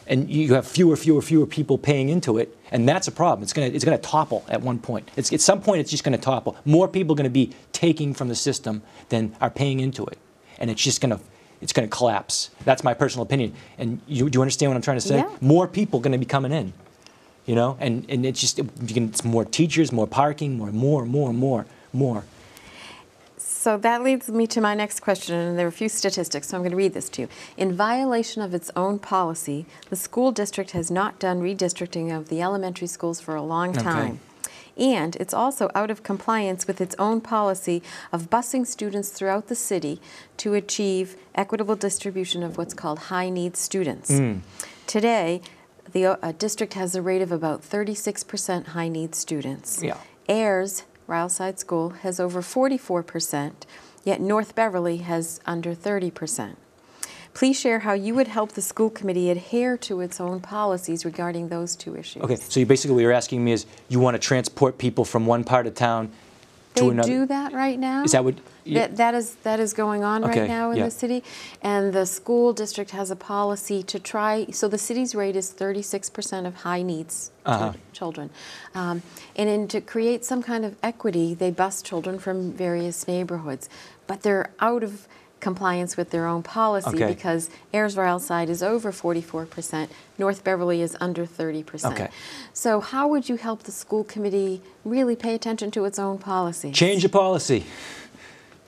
and 0.08 0.30
you 0.30 0.54
have 0.54 0.66
fewer, 0.66 0.96
fewer, 0.96 1.20
fewer 1.22 1.46
people 1.46 1.78
paying 1.78 2.08
into 2.08 2.38
it, 2.38 2.56
and 2.70 2.88
that's 2.88 3.06
a 3.06 3.12
problem. 3.12 3.42
It's 3.42 3.52
going 3.52 3.70
to 3.70 3.76
it's 3.76 3.84
going 3.84 3.96
to 3.96 4.02
topple 4.02 4.44
at 4.48 4.62
one 4.62 4.78
point. 4.78 5.10
It's, 5.16 5.32
at 5.32 5.40
some 5.40 5.60
point, 5.60 5.80
it's 5.80 5.90
just 5.90 6.02
going 6.02 6.16
to 6.16 6.22
topple. 6.22 6.56
More 6.64 6.88
people 6.88 7.14
are 7.14 7.16
going 7.16 7.24
to 7.24 7.30
be 7.30 7.52
taking 7.72 8.14
from 8.14 8.28
the 8.28 8.34
system 8.34 8.82
than 9.10 9.36
are 9.40 9.50
paying 9.50 9.80
into 9.80 10.04
it, 10.06 10.18
and 10.58 10.70
it's 10.70 10.82
just 10.82 11.00
going 11.00 11.10
to 11.10 11.20
it's 11.60 11.72
going 11.72 11.88
to 11.88 11.94
collapse. 11.94 12.50
That's 12.64 12.82
my 12.82 12.94
personal 12.94 13.24
opinion. 13.24 13.52
And 13.78 14.00
you, 14.06 14.30
do 14.30 14.38
you 14.38 14.42
understand 14.42 14.70
what 14.70 14.76
I'm 14.76 14.82
trying 14.82 14.96
to 14.96 15.06
say? 15.06 15.18
Yeah. 15.18 15.36
More 15.40 15.66
people 15.66 16.00
are 16.00 16.02
going 16.02 16.12
to 16.12 16.18
be 16.18 16.24
coming 16.26 16.52
in, 16.52 16.72
you 17.46 17.54
know, 17.54 17.76
and 17.80 18.06
and 18.08 18.24
it's 18.24 18.40
just 18.40 18.58
you 18.58 18.94
can, 18.94 19.08
it's 19.08 19.24
more 19.24 19.44
teachers, 19.44 19.92
more 19.92 20.06
parking, 20.06 20.56
more, 20.56 20.72
more, 20.72 21.04
more, 21.04 21.32
more, 21.32 21.66
more. 21.92 22.24
So 23.58 23.76
that 23.76 24.04
leads 24.04 24.28
me 24.28 24.46
to 24.46 24.60
my 24.60 24.76
next 24.76 25.00
question, 25.00 25.34
and 25.34 25.58
there 25.58 25.66
are 25.66 25.68
a 25.68 25.72
few 25.72 25.88
statistics, 25.88 26.46
so 26.46 26.56
I'm 26.56 26.62
going 26.62 26.70
to 26.70 26.76
read 26.76 26.94
this 26.94 27.08
to 27.08 27.22
you. 27.22 27.28
In 27.56 27.72
violation 27.74 28.40
of 28.40 28.54
its 28.54 28.70
own 28.76 29.00
policy, 29.00 29.66
the 29.90 29.96
school 29.96 30.30
district 30.30 30.70
has 30.70 30.92
not 30.92 31.18
done 31.18 31.40
redistricting 31.40 32.16
of 32.16 32.28
the 32.28 32.40
elementary 32.40 32.86
schools 32.86 33.20
for 33.20 33.34
a 33.34 33.42
long 33.42 33.70
Okay. 33.70 33.82
time. 33.82 34.20
And 34.76 35.16
it's 35.16 35.34
also 35.34 35.70
out 35.74 35.90
of 35.90 36.04
compliance 36.04 36.68
with 36.68 36.80
its 36.80 36.94
own 37.00 37.20
policy 37.20 37.82
of 38.12 38.30
busing 38.30 38.64
students 38.64 39.08
throughout 39.08 39.48
the 39.48 39.56
city 39.56 40.00
to 40.36 40.54
achieve 40.54 41.16
equitable 41.34 41.74
distribution 41.74 42.44
of 42.44 42.58
what's 42.58 42.74
called 42.74 43.00
high 43.10 43.28
needs 43.28 43.58
students. 43.58 44.08
Mm. 44.12 44.42
Today, 44.86 45.40
the 45.92 46.06
uh, 46.24 46.32
district 46.38 46.74
has 46.74 46.94
a 46.94 47.02
rate 47.02 47.22
of 47.22 47.32
about 47.32 47.62
36% 47.62 48.66
high 48.66 48.88
needs 48.88 49.18
students. 49.18 49.82
Yeah. 49.82 49.96
Ayers, 50.28 50.84
Ryal 51.08 51.30
Side 51.30 51.58
School, 51.58 51.90
has 52.02 52.20
over 52.20 52.42
44%, 52.42 53.52
yet 54.04 54.20
North 54.20 54.54
Beverly 54.54 54.98
has 54.98 55.40
under 55.46 55.74
30%. 55.74 56.56
Please 57.32 57.58
share 57.58 57.80
how 57.80 57.94
you 57.94 58.14
would 58.14 58.28
help 58.28 58.52
the 58.52 58.60
school 58.60 58.90
committee 58.90 59.30
adhere 59.30 59.78
to 59.78 60.00
its 60.00 60.20
own 60.20 60.40
policies 60.40 61.04
regarding 61.04 61.48
those 61.48 61.74
two 61.76 61.96
issues. 61.96 62.22
Okay, 62.22 62.36
so 62.36 62.60
you 62.60 62.66
basically 62.66 62.94
what 62.94 63.00
you're 63.00 63.12
asking 63.12 63.42
me 63.42 63.52
is 63.52 63.64
you 63.88 64.00
want 64.00 64.16
to 64.16 64.18
transport 64.18 64.76
people 64.76 65.04
from 65.04 65.24
one 65.24 65.44
part 65.44 65.66
of 65.66 65.74
town 65.74 66.10
to 66.74 66.90
another. 66.90 66.90
They 66.90 66.90
another. 66.90 67.08
do 67.08 67.26
that 67.26 67.52
right 67.52 67.78
now. 67.78 68.02
Is 68.04 68.12
that 68.12 68.24
what? 68.24 68.34
That, 68.74 68.96
that 68.96 69.14
is 69.14 69.34
that 69.42 69.60
is 69.60 69.72
going 69.72 70.04
on 70.04 70.24
Okay, 70.24 70.40
right 70.40 70.48
now 70.48 70.70
in 70.70 70.78
yeah. 70.78 70.84
the 70.86 70.90
city, 70.90 71.22
and 71.62 71.92
the 71.92 72.06
school 72.06 72.52
district 72.52 72.90
has 72.92 73.10
a 73.10 73.16
policy 73.16 73.82
to 73.84 73.98
try. 73.98 74.46
So 74.52 74.68
the 74.68 74.78
city's 74.78 75.14
rate 75.14 75.36
is 75.36 75.52
36% 75.52 76.46
of 76.46 76.54
high 76.56 76.82
needs 76.82 77.30
Uh-huh. 77.44 77.72
children, 77.92 78.30
um, 78.74 79.02
and 79.36 79.48
in 79.48 79.68
to 79.68 79.80
create 79.80 80.24
some 80.24 80.42
kind 80.42 80.64
of 80.64 80.76
equity, 80.82 81.34
they 81.34 81.50
bus 81.50 81.82
children 81.82 82.18
from 82.18 82.52
various 82.52 83.08
neighborhoods, 83.08 83.68
but 84.06 84.22
they're 84.22 84.50
out 84.60 84.82
of 84.82 85.08
compliance 85.40 85.96
with 85.96 86.10
their 86.10 86.26
own 86.26 86.42
policy 86.42 86.88
Okay. 86.96 87.06
because 87.06 87.48
Ayers 87.72 87.94
Side 88.24 88.50
is 88.50 88.62
over 88.62 88.90
44%, 88.90 89.88
North 90.18 90.42
Beverly 90.42 90.82
is 90.82 90.96
under 91.00 91.24
30%. 91.26 91.92
Okay. 91.92 92.08
So 92.52 92.80
how 92.80 93.06
would 93.08 93.28
you 93.28 93.36
help 93.36 93.62
the 93.62 93.70
school 93.72 94.02
committee 94.04 94.60
really 94.84 95.14
pay 95.14 95.34
attention 95.34 95.70
to 95.72 95.84
its 95.84 95.98
own 95.98 96.18
policy? 96.18 96.72
Change 96.72 97.02
the 97.04 97.08
policy. 97.08 97.64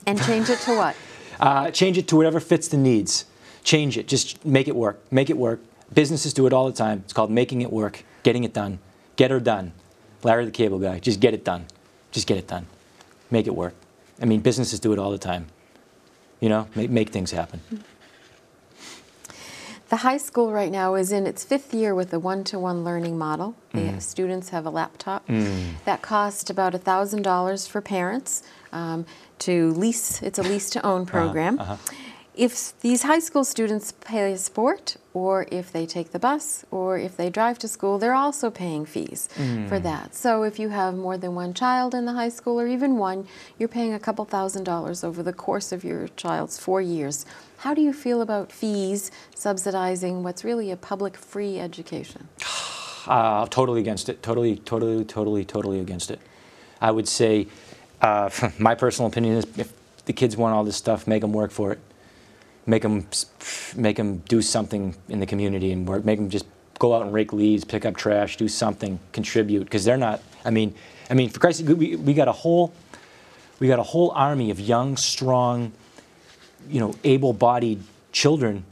And 0.06 0.20
change 0.22 0.48
it 0.50 0.58
to 0.60 0.76
what? 0.76 0.96
Uh, 1.40 1.70
change 1.70 1.96
it 1.96 2.06
to 2.06 2.16
whatever 2.16 2.38
fits 2.38 2.68
the 2.68 2.76
needs. 2.76 3.24
Change 3.64 3.96
it. 3.96 4.06
Just 4.06 4.44
make 4.44 4.68
it 4.68 4.76
work. 4.76 5.00
Make 5.10 5.30
it 5.30 5.38
work. 5.38 5.60
Businesses 5.94 6.34
do 6.34 6.46
it 6.46 6.52
all 6.52 6.66
the 6.66 6.76
time. 6.76 7.00
It's 7.04 7.14
called 7.14 7.30
making 7.30 7.62
it 7.62 7.72
work, 7.72 8.04
getting 8.22 8.44
it 8.44 8.52
done. 8.52 8.78
Get 9.16 9.30
her 9.30 9.40
done. 9.40 9.72
Larry 10.22 10.44
the 10.44 10.50
Cable 10.50 10.78
Guy. 10.78 10.98
Just 10.98 11.18
get 11.18 11.32
it 11.32 11.42
done. 11.42 11.64
Just 12.12 12.26
get 12.26 12.36
it 12.36 12.46
done. 12.46 12.66
Make 13.30 13.46
it 13.46 13.54
work. 13.54 13.72
I 14.20 14.26
mean, 14.26 14.40
businesses 14.40 14.80
do 14.80 14.92
it 14.92 14.98
all 14.98 15.10
the 15.10 15.16
time. 15.16 15.46
You 16.40 16.50
know, 16.50 16.68
make, 16.74 16.90
make 16.90 17.08
things 17.08 17.30
happen. 17.30 17.62
The 19.88 19.96
high 19.96 20.18
school 20.18 20.52
right 20.52 20.70
now 20.70 20.94
is 20.94 21.10
in 21.10 21.26
its 21.26 21.42
fifth 21.42 21.74
year 21.74 21.94
with 21.94 22.10
the 22.10 22.20
one-to-one 22.20 22.84
learning 22.84 23.18
model. 23.18 23.56
The 23.72 23.98
students 24.00 24.50
have 24.50 24.64
a 24.66 24.70
laptop. 24.70 25.26
That 25.84 26.02
cost 26.02 26.48
about 26.50 26.74
$1,000 26.74 27.68
for 27.68 27.80
parents 27.80 28.42
um, 28.72 29.04
to 29.40 29.72
lease. 29.72 30.22
It's 30.22 30.38
a 30.38 30.42
lease-to-own 30.42 31.02
uh-huh, 31.02 31.10
program. 31.10 31.58
Uh-huh. 31.58 31.76
If 32.34 32.78
these 32.80 33.02
high 33.02 33.18
school 33.18 33.44
students 33.44 33.92
pay 33.92 34.32
a 34.32 34.38
sport, 34.38 34.96
or 35.12 35.46
if 35.50 35.72
they 35.72 35.84
take 35.84 36.12
the 36.12 36.18
bus, 36.18 36.64
or 36.70 36.96
if 36.96 37.16
they 37.16 37.28
drive 37.28 37.58
to 37.58 37.68
school, 37.68 37.98
they're 37.98 38.14
also 38.14 38.50
paying 38.50 38.86
fees 38.86 39.28
for 39.34 39.76
hmm. 39.76 39.82
that. 39.82 40.14
So 40.14 40.44
if 40.44 40.58
you 40.58 40.68
have 40.68 40.94
more 40.94 41.18
than 41.18 41.34
one 41.34 41.52
child 41.52 41.94
in 41.94 42.06
the 42.06 42.12
high 42.12 42.28
school, 42.28 42.60
or 42.60 42.66
even 42.66 42.96
one, 42.96 43.26
you're 43.58 43.68
paying 43.68 43.92
a 43.92 43.98
couple 43.98 44.24
thousand 44.24 44.64
dollars 44.64 45.02
over 45.02 45.22
the 45.22 45.32
course 45.32 45.72
of 45.72 45.82
your 45.84 46.08
child's 46.16 46.58
four 46.58 46.80
years. 46.80 47.26
How 47.58 47.74
do 47.74 47.82
you 47.82 47.92
feel 47.92 48.22
about 48.22 48.52
fees 48.52 49.10
subsidizing 49.34 50.22
what's 50.22 50.44
really 50.44 50.70
a 50.70 50.76
public 50.76 51.16
free 51.16 51.58
education? 51.58 52.28
Uh, 53.06 53.46
totally 53.46 53.80
against 53.80 54.10
it. 54.10 54.22
Totally, 54.22 54.56
totally, 54.56 55.02
totally, 55.06 55.42
totally 55.42 55.80
against 55.80 56.10
it. 56.10 56.20
I 56.82 56.90
would 56.90 57.08
say, 57.08 57.48
uh, 58.00 58.30
my 58.58 58.74
personal 58.74 59.08
opinion 59.08 59.36
is, 59.36 59.46
if 59.56 59.72
the 60.04 60.12
kids 60.12 60.36
want 60.36 60.54
all 60.54 60.64
this 60.64 60.76
stuff, 60.76 61.06
make 61.06 61.20
them 61.22 61.32
work 61.32 61.50
for 61.50 61.72
it. 61.72 61.78
Make 62.66 62.82
them, 62.82 63.06
make 63.74 63.96
them 63.96 64.18
do 64.28 64.42
something 64.42 64.94
in 65.08 65.20
the 65.20 65.26
community 65.26 65.72
and 65.72 65.88
work. 65.88 66.04
Make 66.04 66.18
them 66.18 66.30
just 66.30 66.46
go 66.78 66.94
out 66.94 67.02
and 67.02 67.12
rake 67.12 67.32
leaves, 67.32 67.64
pick 67.64 67.84
up 67.84 67.96
trash, 67.96 68.36
do 68.36 68.48
something, 68.48 68.98
contribute. 69.12 69.64
Because 69.64 69.84
they're 69.84 69.96
not. 69.96 70.22
I 70.44 70.50
mean, 70.50 70.74
I 71.08 71.14
mean, 71.14 71.30
for 71.30 71.40
Christ's 71.40 71.66
sake, 71.66 71.76
we, 71.76 71.96
we 71.96 72.14
got 72.14 72.28
a 72.28 72.32
whole, 72.32 72.72
we 73.58 73.66
got 73.66 73.78
a 73.78 73.84
whole 73.84 74.10
army 74.12 74.50
of 74.50 74.60
young, 74.60 74.96
strong, 74.96 75.72
you 76.68 76.80
know, 76.80 76.94
able-bodied 77.04 77.82
children, 78.12 78.64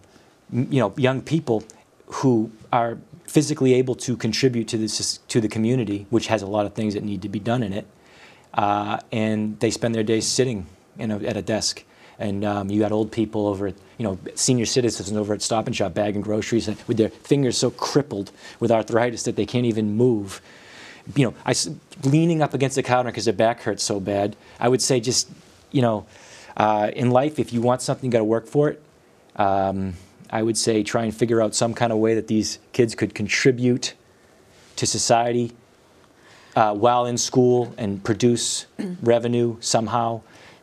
you 0.53 0.81
know, 0.81 0.95
young 0.97 1.21
people 1.23 1.65
who 2.07 2.51
are 2.73 2.99
physically 3.27 3.75
able 3.75 3.95
to 3.95 4.17
contribute 4.17 4.69
to 4.69 4.79
this 4.79 5.19
to 5.29 5.41
the 5.41 5.49
community, 5.49 6.07
which 6.11 6.29
has 6.29 6.43
a 6.43 6.47
lot 6.47 6.67
of 6.67 6.75
things 6.75 6.95
that 6.95 7.03
need 7.03 7.23
to 7.23 7.29
be 7.29 7.39
done 7.39 7.63
in 7.63 7.73
it, 7.73 7.87
uh, 8.59 8.99
and 9.13 9.59
they 9.61 9.71
spend 9.71 9.95
their 9.95 10.03
days 10.03 10.27
sitting 10.27 10.67
in 10.99 11.13
a, 11.13 11.19
at 11.21 11.37
a 11.37 11.43
desk. 11.43 11.85
and 12.19 12.45
um, 12.45 12.69
you 12.69 12.81
got 12.81 12.91
old 12.91 13.13
people 13.13 13.47
over 13.47 13.69
at, 13.69 13.77
you 13.99 14.05
know, 14.05 14.19
senior 14.35 14.67
citizens 14.67 15.17
over 15.17 15.33
at 15.33 15.41
Stop 15.41 15.69
and 15.69 15.77
Shop 15.77 15.95
bagging 15.95 16.23
groceries 16.23 16.67
with 16.89 16.97
their 16.97 17.11
fingers 17.11 17.57
so 17.57 17.71
crippled 17.71 18.33
with 18.59 18.73
arthritis 18.73 19.23
that 19.23 19.37
they 19.37 19.47
can't 19.47 19.65
even 19.65 19.97
move. 19.97 20.43
You 21.15 21.27
know, 21.27 21.35
I, 21.47 21.55
leaning 22.03 22.43
up 22.43 22.53
against 22.53 22.75
the 22.75 22.83
counter 22.83 23.13
because 23.13 23.27
their 23.27 23.33
back 23.35 23.61
hurts 23.63 23.85
so 23.85 24.01
bad. 24.01 24.35
I 24.59 24.69
would 24.69 24.83
say 24.83 24.99
just, 24.99 25.31
you 25.71 25.81
know, 25.81 26.07
uh, 26.57 26.91
in 26.97 27.13
life, 27.13 27.39
if 27.39 27.53
you 27.53 27.61
want 27.61 27.81
something, 27.81 28.07
you 28.07 28.11
got 28.11 28.19
to 28.19 28.25
work 28.25 28.49
for 28.49 28.71
it. 28.71 28.83
Um, 29.37 29.95
I 30.31 30.43
would 30.43 30.59
say 30.59 30.83
try 30.83 31.05
and 31.05 31.17
figure 31.17 31.41
out 31.41 31.55
some 31.55 31.75
kind 31.75 31.93
of 31.93 31.99
way 31.99 32.17
that 32.17 32.27
these 32.27 32.59
kids 32.73 32.97
could 32.97 33.15
contribute 33.15 33.95
to 34.75 34.85
society 34.85 35.53
uh, 36.59 36.75
while 36.75 37.07
in 37.07 37.17
school 37.17 37.73
and 37.79 38.03
produce 38.03 38.67
revenue 39.01 39.57
somehow. 39.61 40.21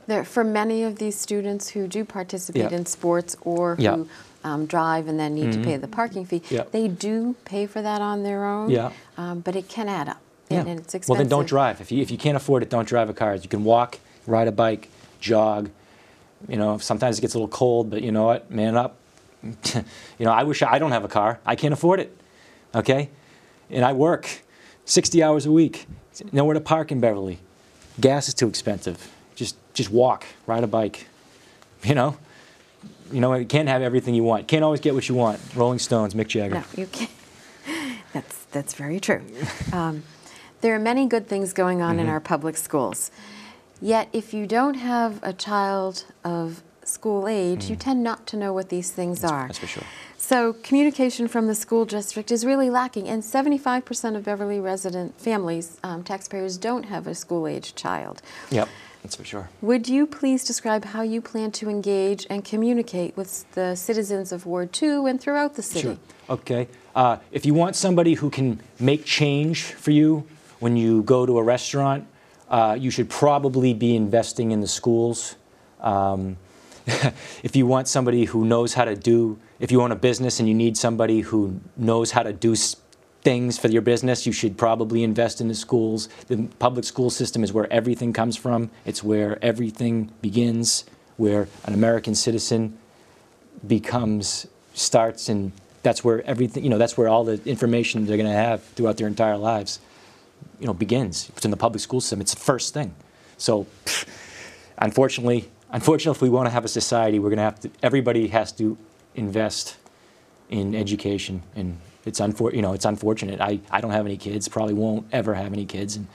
There, 0.07 0.25
for 0.25 0.43
many 0.43 0.83
of 0.83 0.97
these 0.97 1.15
students 1.17 1.69
who 1.69 1.87
do 1.87 2.03
participate 2.03 2.69
Yeah. 2.71 2.77
in 2.77 2.85
sports 2.85 3.37
or 3.41 3.77
who 3.77 4.07
um, 4.43 4.65
drive 4.65 5.07
and 5.07 5.17
then 5.17 5.33
need 5.33 5.53
to 5.53 5.59
pay 5.63 5.77
the 5.77 5.87
parking 5.87 6.25
fee, 6.25 6.41
Yeah. 6.49 6.65
they 6.71 6.89
do 6.89 7.35
pay 7.45 7.65
for 7.65 7.81
that 7.81 8.01
on 8.01 8.23
their 8.23 8.45
own. 8.45 8.69
Yeah. 8.69 8.91
Um, 9.17 9.39
but 9.39 9.55
it 9.55 9.69
can 9.69 9.87
add 9.87 10.09
up, 10.09 10.19
Yeah. 10.49 10.59
and, 10.59 10.67
and 10.69 10.79
it's 10.81 10.93
expensive. 10.93 11.09
Well, 11.09 11.17
then 11.17 11.29
don't 11.29 11.47
drive. 11.47 11.79
If 11.79 11.91
you, 11.93 12.01
if 12.01 12.11
you 12.11 12.17
can't 12.17 12.35
afford 12.35 12.61
it, 12.61 12.69
don't 12.69 12.87
drive 12.87 13.09
a 13.09 13.13
car. 13.13 13.33
You 13.35 13.47
can 13.47 13.63
walk, 13.63 13.97
ride 14.27 14.49
a 14.49 14.51
bike, 14.51 14.89
jog. 15.21 15.69
You 16.49 16.57
know, 16.57 16.77
sometimes 16.77 17.17
it 17.17 17.21
gets 17.21 17.33
a 17.33 17.37
little 17.37 17.47
cold, 17.47 17.89
but 17.89 18.03
you 18.03 18.11
know 18.11 18.25
what? 18.25 18.51
Man 18.51 18.75
up. 18.75 18.97
you 20.19 20.25
know, 20.25 20.31
I 20.31 20.43
wish 20.43 20.61
I 20.61 20.77
don't 20.77 20.91
have 20.91 21.05
a 21.05 21.07
car. 21.19 21.39
I 21.45 21.55
can't 21.55 21.73
afford 21.73 22.01
it. 22.01 22.15
Okay? 22.75 23.09
And 23.71 23.85
I 23.85 23.93
work 23.93 24.41
60 24.85 25.23
hours 25.23 25.45
a 25.45 25.51
week. 25.51 25.87
Nowhere 26.31 26.53
to 26.53 26.61
park 26.61 26.91
in 26.91 26.99
Beverly. 26.99 27.39
Gas 27.99 28.27
is 28.27 28.33
too 28.33 28.47
expensive. 28.47 29.11
Just 29.35 29.55
just 29.73 29.89
walk, 29.89 30.25
ride 30.47 30.63
a 30.63 30.67
bike. 30.67 31.07
You 31.83 31.95
know? 31.95 32.17
You 33.11 33.19
know, 33.21 33.33
you 33.35 33.45
can't 33.45 33.67
have 33.67 33.81
everything 33.81 34.15
you 34.15 34.23
want. 34.23 34.47
Can't 34.47 34.63
always 34.63 34.79
get 34.79 34.93
what 34.95 35.07
you 35.09 35.15
want. 35.15 35.39
Rolling 35.55 35.79
Stones, 35.79 36.13
Mick 36.13 36.27
Jagger. 36.27 36.55
No, 36.55 36.63
you 36.75 36.87
can't. 36.87 37.11
That's 38.13 38.45
that's 38.45 38.73
very 38.73 38.99
true. 39.01 39.21
Um, 39.73 40.03
there 40.61 40.73
are 40.73 40.79
many 40.79 41.05
good 41.05 41.27
things 41.27 41.51
going 41.51 41.81
on 41.81 41.95
Mm-hmm. 41.97 42.05
in 42.05 42.09
our 42.09 42.21
public 42.21 42.55
schools. 42.57 43.11
Yet, 43.81 44.07
if 44.13 44.33
you 44.33 44.47
don't 44.47 44.75
have 44.75 45.19
a 45.21 45.33
child 45.33 46.05
of 46.23 46.63
school 46.83 47.27
age, 47.27 47.65
you 47.69 47.75
tend 47.75 48.03
not 48.03 48.25
to 48.27 48.37
know 48.37 48.53
what 48.53 48.69
these 48.69 48.89
things 48.91 49.23
are. 49.25 49.43
Mm. 49.43 49.47
That's 49.47 49.59
for 49.59 49.67
sure. 49.67 49.83
So, 50.27 50.53
communication 50.53 51.27
from 51.27 51.45
the 51.45 51.53
school 51.53 51.85
district 51.85 52.31
is 52.31 52.47
really 52.47 52.71
lacking, 52.71 53.07
and 53.07 53.21
75% 53.21 54.15
of 54.15 54.23
Beverly 54.23 54.59
resident 54.59 55.21
families, 55.21 55.77
um, 55.83 56.03
taxpayers, 56.03 56.57
don't 56.57 56.85
have 56.85 57.05
a 57.05 57.13
school 57.13 57.45
age 57.45 57.75
child. 57.75 58.23
Yep, 58.49 58.67
that's 59.03 59.15
for 59.15 59.23
sure. 59.23 59.51
Would 59.61 59.87
you 59.87 60.07
please 60.07 60.43
describe 60.43 60.83
how 60.83 61.03
you 61.03 61.21
plan 61.21 61.51
to 61.51 61.69
engage 61.69 62.25
and 62.27 62.43
communicate 62.43 63.15
with 63.15 63.45
the 63.51 63.75
citizens 63.75 64.31
of 64.31 64.47
Ward 64.47 64.73
2 64.73 65.05
and 65.05 65.21
throughout 65.21 65.53
the 65.53 65.61
city? 65.61 65.81
Sure. 65.81 65.97
Okay. 66.27 66.69
Uh, 66.95 67.17
if 67.31 67.45
you 67.45 67.53
want 67.53 67.75
somebody 67.75 68.15
who 68.15 68.31
can 68.31 68.59
make 68.79 69.05
change 69.05 69.61
for 69.61 69.91
you 69.91 70.25
when 70.59 70.75
you 70.75 71.03
go 71.03 71.27
to 71.27 71.37
a 71.37 71.43
restaurant, 71.43 72.07
uh, 72.49 72.75
you 72.79 72.89
should 72.89 73.11
probably 73.11 73.75
be 73.75 73.95
investing 73.95 74.49
in 74.49 74.59
the 74.59 74.67
schools. 74.67 75.35
Um, 75.81 76.37
if 77.43 77.55
you 77.55 77.67
want 77.67 77.87
somebody 77.87 78.25
who 78.25 78.43
knows 78.43 78.73
how 78.73 78.85
to 78.85 78.95
do, 78.95 79.37
if 79.59 79.71
you 79.71 79.81
own 79.81 79.91
a 79.91 79.95
business 79.95 80.39
and 80.39 80.47
you 80.47 80.55
need 80.55 80.77
somebody 80.77 81.21
who 81.21 81.59
knows 81.77 82.11
how 82.11 82.23
to 82.23 82.33
do 82.33 82.55
things 83.21 83.57
for 83.57 83.69
your 83.69 83.81
business, 83.81 84.25
you 84.25 84.31
should 84.31 84.57
probably 84.57 85.03
invest 85.03 85.41
in 85.41 85.47
the 85.47 85.55
schools. 85.55 86.09
The 86.27 86.47
public 86.59 86.85
school 86.85 87.09
system 87.09 87.43
is 87.43 87.51
where 87.51 87.71
everything 87.71 88.13
comes 88.13 88.37
from. 88.37 88.69
It's 88.85 89.03
where 89.03 89.43
everything 89.43 90.11
begins, 90.21 90.85
where 91.17 91.47
an 91.65 91.73
American 91.73 92.15
citizen 92.15 92.77
becomes 93.65 94.47
starts 94.73 95.29
and 95.29 95.51
that's 95.81 96.03
where 96.03 96.21
everything 96.25 96.63
you 96.63 96.69
know 96.69 96.77
that's 96.77 96.97
where 96.97 97.07
all 97.07 97.23
the 97.23 97.39
information 97.45 98.05
they're 98.05 98.17
going 98.17 98.29
to 98.29 98.35
have 98.35 98.63
throughout 98.75 98.97
their 98.97 99.07
entire 99.07 99.37
lives 99.37 99.79
you 100.59 100.67
know 100.67 100.73
begins 100.73 101.29
it's 101.29 101.45
in 101.45 101.51
the 101.51 101.57
public 101.57 101.79
school 101.79 102.01
system 102.01 102.19
it's 102.19 102.33
the 102.33 102.39
first 102.39 102.73
thing 102.73 102.93
so 103.37 103.65
unfortunately 104.79 105.49
unfortunately 105.71 106.15
if 106.17 106.21
we 106.21 106.29
want 106.29 106.45
to 106.45 106.49
have 106.49 106.65
a 106.65 106.67
society 106.67 107.17
we're 107.17 107.29
going 107.29 107.37
to 107.37 107.43
have 107.43 107.59
to 107.59 107.71
everybody 107.81 108.27
has 108.27 108.51
to 108.51 108.77
invest 109.15 109.77
in 110.49 110.75
education 110.75 111.41
and 111.55 111.79
it's 112.05 112.19
unfor- 112.19 112.53
you 112.53 112.61
know 112.61 112.73
it's 112.73 112.85
unfortunate. 112.85 113.41
I, 113.41 113.59
I 113.71 113.81
don't 113.81 113.91
have 113.91 114.05
any 114.05 114.17
kids 114.17 114.47
probably 114.47 114.73
won't 114.73 115.07
ever 115.11 115.33
have 115.33 115.53
any 115.53 115.65
kids 115.65 115.95
and 115.95 116.07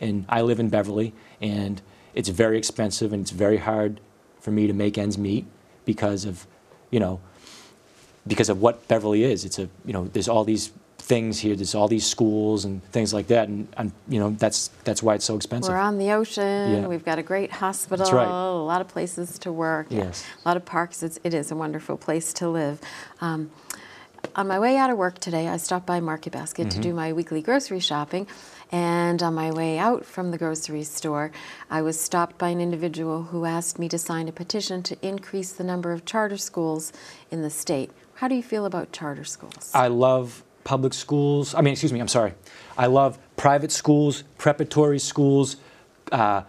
and 0.00 0.24
I 0.28 0.42
live 0.42 0.60
in 0.60 0.68
Beverly 0.68 1.12
and 1.40 1.80
it's 2.14 2.28
very 2.28 2.58
expensive 2.58 3.12
and 3.12 3.22
it's 3.22 3.30
very 3.30 3.58
hard 3.58 4.00
for 4.40 4.50
me 4.50 4.66
to 4.66 4.72
make 4.72 4.98
ends 4.98 5.18
meet 5.18 5.46
because 5.84 6.24
of 6.24 6.46
you 6.90 7.00
know 7.00 7.20
because 8.26 8.48
of 8.48 8.60
what 8.60 8.86
Beverly 8.88 9.24
is. 9.24 9.44
It's 9.44 9.58
a 9.58 9.68
you 9.84 9.92
know 9.92 10.04
there's 10.12 10.28
all 10.28 10.44
these 10.44 10.70
things 11.12 11.38
here 11.44 11.54
there's 11.54 11.74
all 11.78 11.88
these 11.96 12.06
schools 12.14 12.64
and 12.66 12.74
things 12.96 13.10
like 13.16 13.26
that 13.34 13.44
and, 13.50 13.60
and 13.76 13.92
you 14.08 14.18
know 14.20 14.30
that's 14.44 14.60
that's 14.86 15.02
why 15.02 15.12
it's 15.16 15.24
so 15.30 15.34
expensive 15.40 15.70
We're 15.72 15.78
on 15.90 15.98
the 15.98 16.10
ocean. 16.12 16.72
Yeah. 16.74 16.86
We've 16.92 17.04
got 17.10 17.18
a 17.18 17.26
great 17.32 17.50
hospital. 17.64 18.06
right. 18.20 18.26
A 18.26 18.66
lot 18.74 18.80
of 18.84 18.88
places 18.96 19.38
to 19.44 19.50
work. 19.52 19.86
Yes. 19.90 20.24
A 20.44 20.48
lot 20.48 20.56
of 20.56 20.64
parks. 20.76 21.02
It's, 21.06 21.18
it 21.28 21.34
is 21.40 21.50
a 21.50 21.56
wonderful 21.64 21.96
place 22.06 22.32
to 22.40 22.44
live. 22.48 22.76
Um, 23.20 23.50
on 24.40 24.46
my 24.48 24.58
way 24.64 24.76
out 24.82 24.90
of 24.92 24.96
work 24.96 25.16
today, 25.18 25.44
I 25.54 25.56
stopped 25.58 25.86
by 25.94 25.98
Market 26.00 26.32
Basket 26.32 26.64
to 26.70 26.76
Mm-hmm. 26.76 26.88
do 26.88 26.94
my 26.94 27.12
weekly 27.12 27.42
grocery 27.42 27.80
shopping. 27.80 28.26
And 28.70 29.22
on 29.22 29.34
my 29.34 29.50
way 29.60 29.72
out 29.78 30.02
from 30.14 30.30
the 30.30 30.38
grocery 30.38 30.84
store, 30.84 31.26
I 31.70 31.82
was 31.82 31.96
stopped 32.00 32.38
by 32.38 32.48
an 32.56 32.60
individual 32.68 33.18
who 33.30 33.44
asked 33.44 33.78
me 33.78 33.88
to 33.90 33.98
sign 33.98 34.28
a 34.28 34.32
petition 34.32 34.82
to 34.84 34.94
increase 35.12 35.52
the 35.52 35.64
number 35.64 35.90
of 35.92 36.04
charter 36.06 36.38
schools 36.38 36.92
in 37.30 37.42
the 37.42 37.50
state. 37.50 37.90
How 38.20 38.28
do 38.28 38.34
you 38.34 38.42
feel 38.52 38.64
about 38.64 38.92
charter 38.92 39.24
schools? 39.24 39.70
I 39.74 39.88
love 39.88 40.42
public 40.64 40.94
schools. 40.94 41.54
I 41.54 41.60
mean, 41.60 41.72
excuse 41.72 41.92
me, 41.92 42.00
I'm 42.00 42.08
sorry. 42.08 42.34
I 42.76 42.86
love 42.86 43.18
private 43.36 43.72
schools, 43.72 44.24
preparatory 44.38 44.98
schools, 44.98 45.56
uh, 46.10 46.42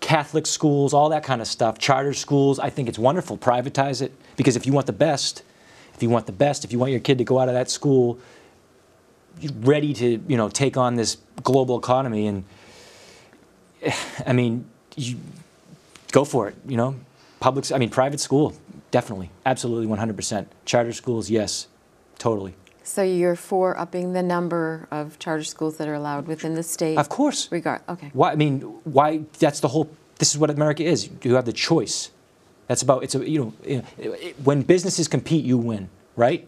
Catholic 0.00 0.46
schools, 0.46 0.92
all 0.92 1.08
that 1.08 1.24
kind 1.24 1.40
of 1.40 1.46
stuff, 1.46 1.78
charter 1.78 2.12
schools. 2.12 2.58
I 2.58 2.70
think 2.70 2.88
it's 2.88 2.98
wonderful. 2.98 3.38
Privatize 3.38 4.02
it 4.02 4.12
because 4.36 4.56
if 4.56 4.66
you 4.66 4.72
want 4.72 4.86
the 4.86 4.92
best, 4.92 5.42
if 5.94 6.02
you 6.02 6.10
want 6.10 6.26
the 6.26 6.32
best, 6.32 6.64
if 6.64 6.72
you 6.72 6.78
want 6.78 6.92
your 6.92 7.00
kid 7.00 7.18
to 7.18 7.24
go 7.24 7.38
out 7.38 7.48
of 7.48 7.54
that 7.54 7.70
school 7.70 8.18
ready 9.60 9.92
to, 9.94 10.22
you 10.28 10.36
know, 10.36 10.48
take 10.48 10.76
on 10.76 10.94
this 10.94 11.16
global 11.42 11.78
economy 11.78 12.26
and 12.26 12.44
I 14.26 14.32
mean, 14.32 14.66
you 14.96 15.16
go 16.12 16.24
for 16.24 16.48
it, 16.48 16.54
you 16.66 16.76
know. 16.76 16.96
Public, 17.40 17.70
I 17.72 17.78
mean, 17.78 17.90
private 17.90 18.20
school, 18.20 18.54
definitely, 18.90 19.30
absolutely, 19.44 19.86
100%. 19.86 20.46
Charter 20.64 20.92
schools, 20.92 21.28
yes, 21.28 21.66
totally. 22.18 22.54
So 22.84 23.02
you're 23.02 23.34
for 23.34 23.76
upping 23.78 24.12
the 24.12 24.22
number 24.22 24.86
of 24.90 25.18
charter 25.18 25.42
schools 25.42 25.78
that 25.78 25.88
are 25.88 25.94
allowed 25.94 26.26
within 26.26 26.54
the 26.54 26.62
state? 26.62 26.98
Of 26.98 27.08
course. 27.08 27.50
Regard. 27.50 27.80
Okay. 27.88 28.10
Why? 28.12 28.32
I 28.32 28.36
mean, 28.36 28.60
why? 28.84 29.24
That's 29.38 29.60
the 29.60 29.68
whole. 29.68 29.90
This 30.18 30.32
is 30.32 30.38
what 30.38 30.50
America 30.50 30.84
is. 30.84 31.08
You 31.22 31.34
have 31.34 31.46
the 31.46 31.52
choice. 31.52 32.10
That's 32.68 32.82
about. 32.82 33.02
It's 33.02 33.14
a. 33.14 33.28
You 33.28 33.54
know, 33.66 33.82
when 34.44 34.62
businesses 34.62 35.08
compete, 35.08 35.44
you 35.44 35.56
win, 35.56 35.88
right? 36.14 36.46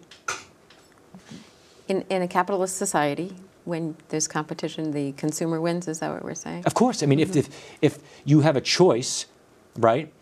In, 1.89 2.05
in 2.11 2.21
a 2.21 2.29
capitalist 2.29 2.77
society, 2.77 3.35
when 3.65 3.97
there's 4.09 4.29
competition, 4.29 4.91
the 4.93 5.13
consumer 5.13 5.59
wins. 5.61 5.89
Is 5.89 6.01
that 6.01 6.13
what 6.13 6.23
we're 6.23 6.35
saying? 6.35 6.65
Of 6.67 6.75
course. 6.75 7.03
I 7.03 7.07
mean, 7.07 7.19
if, 7.19 7.31
mm-hmm. 7.31 7.39
if 7.81 7.97
if 7.97 7.99
you 8.27 8.41
have 8.41 8.57
a 8.57 8.61
choice, 8.61 9.27
right? 9.77 10.13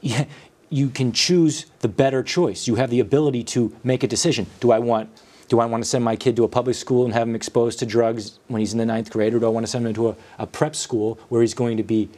Yeah, 0.00 0.26
you 0.70 0.90
can 0.90 1.12
choose 1.12 1.66
the 1.80 1.88
better 1.88 2.22
choice. 2.22 2.66
You 2.66 2.76
have 2.76 2.90
the 2.90 3.00
ability 3.00 3.44
to 3.44 3.74
make 3.84 4.02
a 4.02 4.06
decision. 4.06 4.46
Do 4.60 4.70
I 4.72 4.78
want? 4.78 5.10
Do 5.48 5.60
I 5.60 5.66
want 5.66 5.82
to 5.82 5.88
send 5.88 6.04
my 6.04 6.14
kid 6.14 6.36
to 6.36 6.44
a 6.44 6.48
public 6.48 6.76
school 6.76 7.06
and 7.06 7.14
have 7.14 7.26
him 7.26 7.34
exposed 7.34 7.78
to 7.78 7.86
drugs 7.86 8.38
when 8.48 8.60
he's 8.60 8.72
in 8.72 8.78
the 8.78 8.84
ninth 8.84 9.10
grade, 9.10 9.32
or 9.32 9.38
do 9.38 9.46
I 9.46 9.48
want 9.48 9.64
to 9.64 9.70
send 9.70 9.86
him 9.86 9.94
to 9.94 10.10
a, 10.10 10.16
a 10.40 10.46
prep 10.46 10.76
school 10.76 11.18
where 11.30 11.40
he's 11.40 11.54
going 11.54 11.78
to 11.78 11.82
be, 11.82 12.10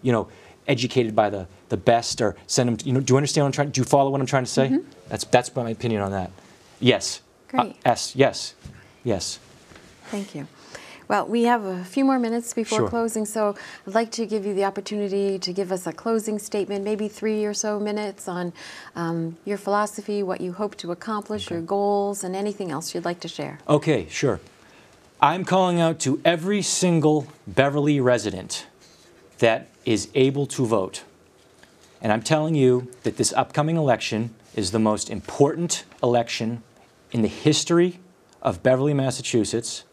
you 0.00 0.10
know, 0.10 0.28
educated 0.66 1.14
by 1.14 1.28
the, 1.28 1.46
the 1.68 1.76
best, 1.76 2.22
or 2.22 2.34
send 2.46 2.68
him? 2.70 2.76
To, 2.78 2.86
you 2.86 2.92
know, 2.94 3.00
do 3.00 3.12
you 3.12 3.18
understand 3.18 3.44
what 3.44 3.48
I'm 3.48 3.52
trying? 3.52 3.70
Do 3.70 3.80
you 3.80 3.84
follow 3.84 4.10
what 4.10 4.20
I'm 4.22 4.26
trying 4.26 4.44
to 4.44 4.50
say? 4.50 4.78
That's 5.08 5.24
that's 5.24 5.54
my 5.54 5.68
opinion 5.68 6.00
on 6.00 6.12
that. 6.12 6.30
Yes. 6.80 7.20
Uh, 7.52 7.64
Great. 7.64 7.76
yes. 7.84 8.16
Yes. 8.16 8.54
Yes. 9.04 9.38
Thank 10.06 10.34
you. 10.34 10.46
Well, 11.08 11.26
we 11.26 11.44
have 11.44 11.64
a 11.64 11.84
few 11.84 12.04
more 12.04 12.18
minutes 12.18 12.52
before 12.52 12.80
Sure. 12.80 12.88
closing, 12.88 13.24
so 13.24 13.56
I'd 13.86 13.94
like 13.94 14.10
to 14.12 14.26
give 14.26 14.44
you 14.44 14.52
the 14.52 14.64
opportunity 14.64 15.38
to 15.38 15.52
give 15.54 15.72
us 15.72 15.86
a 15.86 15.92
closing 15.92 16.38
statement, 16.38 16.84
maybe 16.84 17.08
three 17.08 17.46
or 17.46 17.54
so 17.54 17.80
minutes 17.80 18.28
on 18.28 18.52
um, 18.94 19.38
your 19.46 19.56
philosophy, 19.56 20.22
what 20.22 20.42
you 20.42 20.52
hope 20.52 20.76
to 20.76 20.92
accomplish, 20.92 21.50
your 21.50 21.62
goals, 21.62 22.22
and 22.22 22.36
anything 22.36 22.70
else 22.70 22.94
you'd 22.94 23.06
like 23.06 23.20
to 23.20 23.28
share. 23.28 23.58
Okay, 23.66 24.06
sure. 24.10 24.38
I'm 25.20 25.46
calling 25.46 25.80
out 25.80 25.98
to 26.00 26.20
every 26.26 26.60
single 26.60 27.26
Beverly 27.46 28.00
resident 28.00 28.66
that 29.38 29.68
is 29.86 30.08
able 30.14 30.46
to 30.46 30.66
vote. 30.66 31.04
And 32.02 32.12
I'm 32.12 32.22
telling 32.22 32.54
you 32.54 32.92
that 33.02 33.16
this 33.16 33.32
upcoming 33.32 33.76
election 33.76 34.34
is 34.54 34.72
the 34.72 34.78
most 34.78 35.08
important 35.08 35.84
election 36.02 36.62
in 37.12 37.22
the 37.22 37.28
history 37.28 37.98
of 38.42 38.62
Beverly, 38.62 38.92
Massachusetts, 38.92 39.84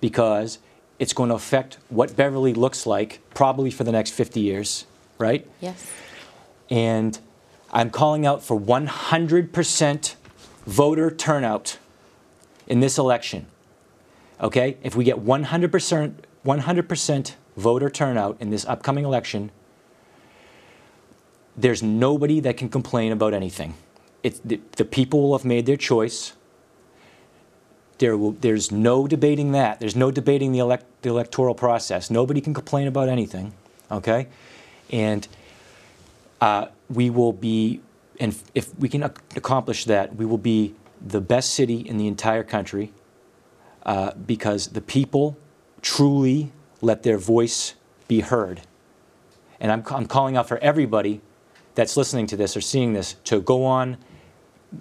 because 0.00 0.58
it's 0.98 1.12
going 1.12 1.28
to 1.28 1.34
affect 1.34 1.78
what 1.88 2.16
Beverly 2.16 2.54
looks 2.54 2.86
like 2.86 3.20
probably 3.34 3.70
for 3.70 3.84
the 3.84 3.92
next 3.92 4.10
50 4.12 4.40
years, 4.40 4.86
right? 5.18 5.46
Yes. 5.60 5.90
And 6.70 7.18
I'm 7.72 7.90
calling 7.90 8.24
out 8.26 8.42
for 8.42 8.58
100% 8.58 10.14
voter 10.66 11.10
turnout 11.10 11.78
in 12.66 12.80
this 12.80 12.98
election. 12.98 13.46
Okay? 14.40 14.76
If 14.82 14.96
we 14.96 15.04
get 15.04 15.24
100%, 15.24 16.14
100% 16.44 17.34
voter 17.56 17.90
turnout 17.90 18.36
in 18.40 18.50
this 18.50 18.64
upcoming 18.64 19.04
election, 19.04 19.50
there's 21.56 21.82
nobody 21.82 22.40
that 22.40 22.56
can 22.56 22.68
complain 22.68 23.12
about 23.12 23.32
anything. 23.32 23.74
It's, 24.22 24.40
the, 24.40 24.60
the 24.72 24.84
people 24.84 25.22
will 25.22 25.36
have 25.36 25.44
made 25.44 25.66
their 25.66 25.76
choice. 25.76 26.32
There 27.98 28.16
will, 28.16 28.32
there's 28.32 28.70
no 28.70 29.06
debating 29.06 29.52
that. 29.52 29.80
There's 29.80 29.96
no 29.96 30.10
debating 30.10 30.52
the, 30.52 30.58
elect, 30.58 30.84
the 31.02 31.08
electoral 31.08 31.54
process. 31.54 32.10
Nobody 32.10 32.40
can 32.40 32.52
complain 32.52 32.88
about 32.88 33.08
anything, 33.08 33.52
okay? 33.90 34.28
And 34.90 35.26
uh, 36.40 36.66
we 36.90 37.10
will 37.10 37.32
be, 37.32 37.80
and 38.20 38.36
if 38.54 38.76
we 38.78 38.88
can 38.88 39.02
accomplish 39.02 39.86
that, 39.86 40.16
we 40.16 40.26
will 40.26 40.38
be 40.38 40.74
the 41.04 41.20
best 41.20 41.54
city 41.54 41.80
in 41.80 41.96
the 41.96 42.06
entire 42.06 42.42
country 42.42 42.92
uh, 43.84 44.12
because 44.14 44.68
the 44.68 44.80
people 44.80 45.36
truly 45.80 46.52
let 46.80 47.02
their 47.02 47.18
voice 47.18 47.74
be 48.08 48.20
heard. 48.20 48.62
And 49.60 49.72
I'm, 49.72 49.82
I'm 49.90 50.06
calling 50.06 50.36
out 50.36 50.48
for 50.48 50.58
everybody 50.58 51.20
that's 51.74 51.96
listening 51.96 52.26
to 52.28 52.36
this 52.36 52.56
or 52.56 52.60
seeing 52.60 52.92
this 52.92 53.14
to 53.24 53.40
go 53.40 53.64
on, 53.64 53.96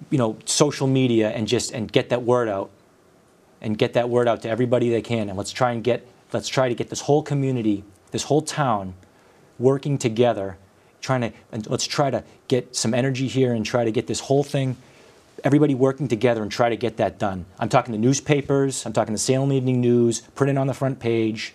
you 0.09 0.17
know, 0.17 0.37
social 0.45 0.87
media 0.87 1.29
and 1.29 1.47
just 1.47 1.71
and 1.71 1.91
get 1.91 2.09
that 2.09 2.23
word 2.23 2.49
out, 2.49 2.71
and 3.61 3.77
get 3.77 3.93
that 3.93 4.09
word 4.09 4.27
out 4.27 4.41
to 4.43 4.49
everybody 4.49 4.89
they 4.89 5.01
can. 5.01 5.29
And 5.29 5.37
let's 5.37 5.51
try 5.51 5.71
and 5.71 5.83
get 5.83 6.07
let's 6.33 6.47
try 6.47 6.69
to 6.69 6.75
get 6.75 6.89
this 6.89 7.01
whole 7.01 7.23
community, 7.23 7.83
this 8.11 8.23
whole 8.23 8.41
town, 8.41 8.93
working 9.59 9.97
together, 9.97 10.57
trying 11.01 11.21
to 11.21 11.31
and 11.51 11.67
let's 11.69 11.85
try 11.85 12.09
to 12.09 12.23
get 12.47 12.75
some 12.75 12.93
energy 12.93 13.27
here 13.27 13.53
and 13.53 13.65
try 13.65 13.83
to 13.83 13.91
get 13.91 14.07
this 14.07 14.21
whole 14.21 14.43
thing. 14.43 14.77
Everybody 15.43 15.75
working 15.75 16.07
together 16.07 16.41
and 16.41 16.51
try 16.51 16.69
to 16.69 16.77
get 16.77 16.97
that 16.97 17.19
done. 17.19 17.45
I'm 17.59 17.69
talking 17.69 17.91
to 17.93 17.99
newspapers. 17.99 18.85
I'm 18.85 18.93
talking 18.93 19.13
to 19.13 19.17
Salem 19.19 19.51
Evening 19.51 19.81
News. 19.81 20.21
print 20.21 20.49
it 20.49 20.57
on 20.57 20.67
the 20.67 20.73
front 20.73 20.99
page 20.99 21.53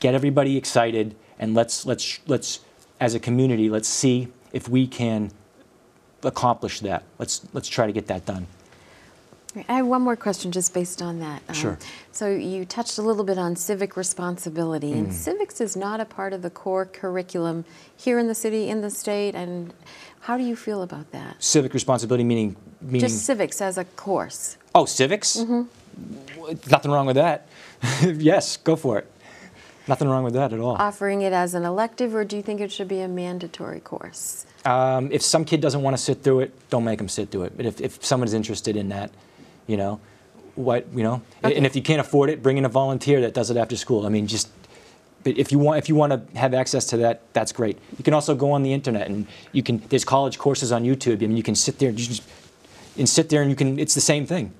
get 0.00 0.14
everybody 0.14 0.56
excited 0.56 1.14
and 1.38 1.54
let's 1.54 1.86
let's 1.86 2.18
let's 2.26 2.60
as 2.98 3.14
a 3.14 3.20
community 3.20 3.70
let's 3.70 3.88
see 3.88 4.28
if 4.52 4.68
we 4.68 4.86
can 4.86 5.30
accomplish 6.24 6.80
that 6.80 7.04
let's 7.18 7.46
let's 7.52 7.68
try 7.68 7.86
to 7.86 7.92
get 7.92 8.06
that 8.06 8.24
done 8.26 8.46
I 9.68 9.74
have 9.74 9.86
one 9.86 10.02
more 10.02 10.14
question 10.16 10.52
just 10.52 10.72
based 10.72 11.02
on 11.02 11.18
that. 11.20 11.42
Um, 11.48 11.54
Sure. 11.54 11.78
So 12.12 12.30
you 12.30 12.64
touched 12.64 12.98
a 12.98 13.02
little 13.02 13.24
bit 13.24 13.36
on 13.38 13.56
civic 13.56 13.96
responsibility, 13.96 14.92
Mm. 14.92 14.98
and 14.98 15.14
civics 15.14 15.60
is 15.60 15.76
not 15.76 15.98
a 16.00 16.04
part 16.04 16.32
of 16.32 16.42
the 16.42 16.50
core 16.50 16.84
curriculum 16.86 17.64
here 17.96 18.18
in 18.18 18.28
the 18.28 18.34
city, 18.34 18.68
in 18.68 18.80
the 18.80 18.90
state, 18.90 19.34
and 19.34 19.72
how 20.20 20.36
do 20.36 20.44
you 20.44 20.54
feel 20.54 20.82
about 20.82 21.10
that? 21.12 21.42
civic 21.42 21.74
responsibility 21.74 22.22
meaning 22.24 22.54
meaning 22.80 23.00
Just 23.00 23.24
civics 23.26 23.60
as 23.60 23.76
a 23.78 23.84
course. 23.84 24.56
oh 24.74 24.84
civics 24.86 25.36
Mm-hmm. 25.36 25.62
nothing 26.70 26.90
wrong 26.90 27.06
with 27.06 27.16
that 27.16 27.46
yes 28.02 28.56
go 28.58 28.76
for 28.76 28.98
it 28.98 29.06
nothing 29.88 30.08
wrong 30.08 30.22
with 30.24 30.34
that 30.34 30.52
at 30.52 30.60
all 30.60 30.76
Offering 30.76 31.22
it 31.22 31.32
as 31.32 31.54
an 31.54 31.64
elective, 31.64 32.14
or 32.14 32.24
do 32.24 32.36
you 32.36 32.42
think 32.42 32.60
it 32.60 32.70
should 32.70 32.88
be 32.88 33.00
a 33.00 33.08
mandatory 33.08 33.80
course? 33.80 34.46
um, 34.64 35.10
if 35.10 35.22
some 35.22 35.44
kid 35.44 35.60
doesn't 35.60 35.82
want 35.82 35.96
to 35.96 36.02
sit 36.02 36.22
through 36.22 36.40
it 36.40 36.52
don't 36.70 36.84
make 36.84 36.98
them 36.98 37.08
sit 37.08 37.30
through 37.30 37.42
it 37.44 37.56
but 37.56 37.66
if, 37.66 37.80
if 37.80 38.04
someone's 38.04 38.34
interested 38.34 38.76
in 38.76 38.88
that 38.90 39.10
you 39.70 39.76
know 39.76 40.00
what 40.56 40.86
you 40.92 41.04
know? 41.04 41.22
Okay. 41.44 41.56
and 41.56 41.64
if 41.64 41.76
you 41.76 41.82
can't 41.82 42.00
afford 42.00 42.28
it 42.28 42.42
bring 42.42 42.58
in 42.58 42.64
a 42.64 42.68
volunteer 42.68 43.20
that 43.20 43.34
does 43.34 43.50
it 43.50 43.56
after 43.56 43.76
school. 43.76 44.04
I 44.04 44.08
mean 44.08 44.26
just 44.26 44.48
but 45.22 45.38
if 45.38 45.52
you 45.52 45.58
want 45.58 45.78
if 45.78 45.88
you 45.88 45.94
want 45.94 46.10
to 46.12 46.38
have 46.38 46.52
access 46.54 46.84
to 46.86 46.96
that 46.98 47.22
that's 47.32 47.52
great. 47.52 47.78
You 47.96 48.04
can 48.04 48.14
also 48.14 48.34
go 48.34 48.50
on 48.50 48.62
the 48.62 48.72
internet 48.72 49.06
and 49.06 49.26
you 49.52 49.62
can 49.62 49.78
there's 49.88 50.04
college 50.04 50.38
courses 50.38 50.72
on 50.72 50.82
youtube. 50.84 51.22
I 51.22 51.26
mean 51.28 51.36
you 51.36 51.42
can 51.50 51.54
sit 51.54 51.78
there 51.78 51.90
and 51.90 52.00
you 52.00 52.06
just 52.06 52.24
and 52.98 53.08
sit 53.08 53.28
there 53.28 53.42
and 53.42 53.50
you 53.50 53.56
can 53.56 53.78
it's 53.78 53.94
the 53.94 54.00
same 54.12 54.26
thing 54.26 54.52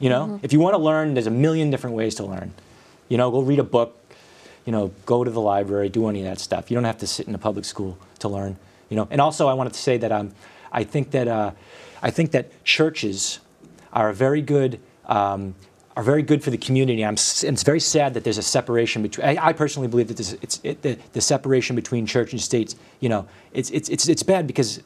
you 0.00 0.08
know? 0.08 0.38
If 0.44 0.52
you 0.52 0.60
want 0.60 0.74
to 0.74 0.82
learn 0.90 1.14
there's 1.14 1.26
a 1.26 1.38
million 1.46 1.70
different 1.70 1.96
ways 1.96 2.14
to 2.16 2.24
learn. 2.24 2.52
You 3.08 3.16
know 3.16 3.30
go 3.30 3.40
read 3.40 3.60
a 3.60 3.64
book 3.76 3.94
you 4.66 4.72
know 4.72 4.92
go 5.06 5.22
to 5.22 5.30
the 5.30 5.40
library 5.40 5.88
do 5.88 6.08
any 6.08 6.20
of 6.20 6.26
that 6.26 6.40
stuff. 6.40 6.70
You 6.70 6.74
don't 6.74 6.84
have 6.92 6.98
to 6.98 7.06
sit 7.06 7.28
in 7.28 7.34
a 7.34 7.38
public 7.48 7.64
school 7.64 7.96
to 8.18 8.28
learn 8.28 8.56
you 8.88 8.96
know? 8.96 9.06
And 9.10 9.20
also 9.20 9.48
i 9.48 9.54
wanted 9.54 9.72
to 9.74 9.80
say 9.80 9.96
that 9.98 10.12
um, 10.12 10.32
i 10.72 10.84
think 10.84 11.10
that 11.12 11.28
uh, 11.28 11.52
i 12.02 12.10
think 12.10 12.32
that 12.32 12.64
churches 12.64 13.40
are 13.92 14.12
very 14.12 14.42
good 14.42 14.80
um, 15.06 15.54
are 15.98 16.02
very 16.04 16.22
good 16.22 16.44
for 16.44 16.50
the 16.50 16.56
community. 16.56 17.04
I'm, 17.04 17.16
and 17.42 17.54
it's 17.54 17.64
very 17.64 17.80
sad 17.80 18.14
that 18.14 18.22
there's 18.22 18.38
a 18.38 18.42
separation 18.42 19.02
between. 19.02 19.26
I, 19.26 19.48
I 19.48 19.52
personally 19.52 19.88
believe 19.88 20.06
that 20.06 20.16
this, 20.16 20.34
it's 20.34 20.60
it, 20.62 20.80
the, 20.82 20.96
the 21.12 21.20
separation 21.20 21.74
between 21.74 22.06
church 22.06 22.30
and 22.30 22.40
state. 22.40 22.76
You 23.00 23.08
know, 23.08 23.26
it's 23.52 23.68
it's 23.70 23.88
it's 23.88 24.08
it's 24.08 24.22
bad 24.22 24.46
because 24.46 24.80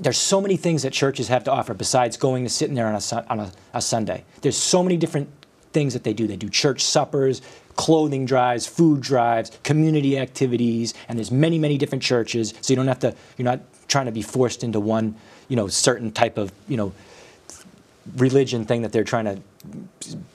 there's 0.00 0.18
so 0.18 0.40
many 0.40 0.56
things 0.56 0.82
that 0.82 0.92
churches 0.92 1.28
have 1.28 1.44
to 1.44 1.52
offer 1.52 1.72
besides 1.72 2.16
going 2.16 2.42
to 2.42 2.50
sitting 2.50 2.74
there 2.74 2.88
on 2.88 2.96
a 2.96 3.24
on 3.30 3.38
a, 3.38 3.52
a 3.74 3.80
Sunday. 3.80 4.24
There's 4.40 4.56
so 4.56 4.82
many 4.82 4.96
different 4.96 5.28
things 5.72 5.92
that 5.92 6.02
they 6.02 6.14
do. 6.14 6.26
They 6.26 6.36
do 6.36 6.48
church 6.48 6.82
suppers, 6.82 7.40
clothing 7.76 8.26
drives, 8.26 8.66
food 8.66 9.00
drives, 9.00 9.56
community 9.62 10.18
activities, 10.18 10.94
and 11.08 11.16
there's 11.16 11.30
many 11.30 11.60
many 11.60 11.78
different 11.78 12.02
churches. 12.02 12.54
So 12.60 12.72
you 12.72 12.76
don't 12.76 12.88
have 12.88 12.98
to. 13.00 13.14
You're 13.36 13.44
not 13.44 13.60
trying 13.86 14.06
to 14.06 14.12
be 14.12 14.22
forced 14.22 14.64
into 14.64 14.80
one. 14.80 15.14
You 15.46 15.54
know, 15.54 15.68
certain 15.68 16.10
type 16.10 16.38
of 16.38 16.50
you 16.66 16.76
know 16.76 16.92
religion 18.16 18.64
thing 18.64 18.82
that 18.82 18.92
they're 18.92 19.04
trying 19.04 19.24
to 19.24 19.40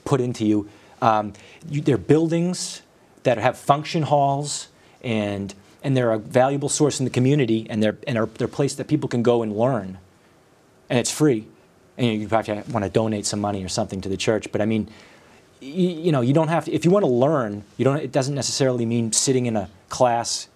put 0.04 0.20
into 0.20 0.44
you. 0.46 0.68
Um, 1.02 1.32
you 1.68 1.80
they're 1.80 1.98
buildings 1.98 2.82
that 3.24 3.38
have 3.38 3.58
function 3.58 4.02
halls 4.04 4.68
and 5.02 5.54
and 5.82 5.96
they're 5.96 6.12
a 6.12 6.18
valuable 6.18 6.68
source 6.68 6.98
in 6.98 7.04
the 7.04 7.10
community 7.10 7.66
and 7.68 7.82
they're 7.82 7.98
and 8.06 8.16
are, 8.18 8.26
they're 8.26 8.46
a 8.46 8.50
place 8.50 8.74
that 8.76 8.88
people 8.88 9.08
can 9.08 9.22
go 9.22 9.42
and 9.42 9.56
learn. 9.56 9.98
And 10.88 10.98
it's 10.98 11.10
free. 11.10 11.46
And 11.96 12.06
you, 12.06 12.12
you 12.12 12.28
probably 12.28 12.54
want 12.70 12.84
to 12.84 12.90
donate 12.90 13.26
some 13.26 13.40
money 13.40 13.64
or 13.64 13.68
something 13.68 14.00
to 14.00 14.08
the 14.08 14.16
church. 14.16 14.50
But 14.52 14.60
i 14.60 14.66
mean 14.66 14.88
y- 15.60 15.68
you 15.68 16.12
know 16.12 16.20
you 16.20 16.32
don't 16.32 16.48
have 16.48 16.64
to 16.66 16.72
if 16.72 16.84
you 16.84 16.90
want 16.90 17.04
to 17.04 17.10
learn 17.10 17.64
you 17.76 17.84
don't 17.84 17.98
it 17.98 18.12
doesn't 18.12 18.34
necessarily 18.34 18.86
mean 18.86 19.12
sitting 19.12 19.46
in 19.46 19.56
a 19.56 19.68
class 19.88 20.48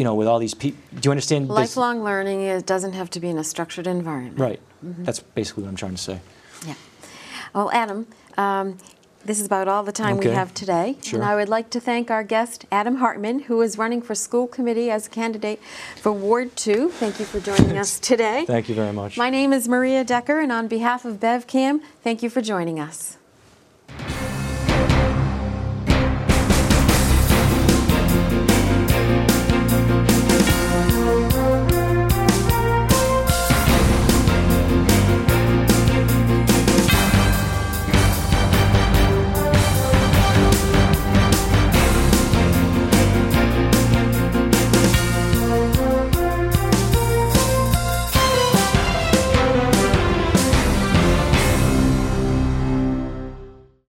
you 0.00 0.04
know 0.08 0.14
with 0.20 0.28
all 0.30 0.40
these 0.46 0.56
people 0.62 0.80
do 0.94 1.06
you 1.08 1.12
understand 1.16 1.42
this? 1.48 1.56
Lifelong 1.62 1.96
learning 2.10 2.38
it 2.42 2.66
doesn't 2.74 2.94
have 3.00 3.08
to 3.14 3.20
be 3.24 3.28
in 3.34 3.38
a 3.44 3.44
structured 3.54 3.86
environment. 3.98 4.38
right 4.48 4.60
that's 5.06 5.20
basically 5.38 5.62
what 5.64 5.68
i'm 5.72 5.80
trying 5.84 5.96
to 6.00 6.04
say 6.10 6.18
Yeah. 6.66 6.74
Well, 7.54 7.68
Adam, 7.82 8.06
um, 8.44 8.66
this 9.28 9.38
is 9.40 9.46
about 9.52 9.66
all 9.72 9.82
the 9.90 9.92
time 10.02 10.14
we 10.16 10.28
have 10.40 10.50
today. 10.54 10.96
Sure. 11.02 11.18
And 11.20 11.28
I 11.30 11.34
would 11.38 11.48
like 11.56 11.68
to 11.76 11.80
thank 11.80 12.10
our 12.10 12.24
guest, 12.34 12.64
Adam 12.80 12.96
Hartman, 13.02 13.36
who 13.48 13.60
is 13.66 13.76
running 13.76 14.00
for 14.08 14.14
school 14.14 14.46
committee 14.56 14.88
as 14.96 15.06
a 15.08 15.10
candidate 15.10 15.58
for 15.96 16.12
Ward 16.12 16.48
2. 16.56 16.88
Thank 17.02 17.18
you 17.20 17.26
for 17.26 17.40
joining 17.40 17.76
us 17.76 17.98
today. 18.10 18.44
thank 18.46 18.68
you 18.70 18.74
very 18.82 18.92
much 19.00 19.12
My 19.18 19.28
name 19.38 19.52
is 19.52 19.68
Maria 19.68 20.02
Decker, 20.04 20.38
and 20.40 20.50
on 20.52 20.68
behalf 20.68 21.04
of 21.04 21.14
BevCam, 21.20 21.80
thank 22.04 22.22
you 22.22 22.30
for 22.30 22.40
joining 22.40 22.78
us. 22.88 23.18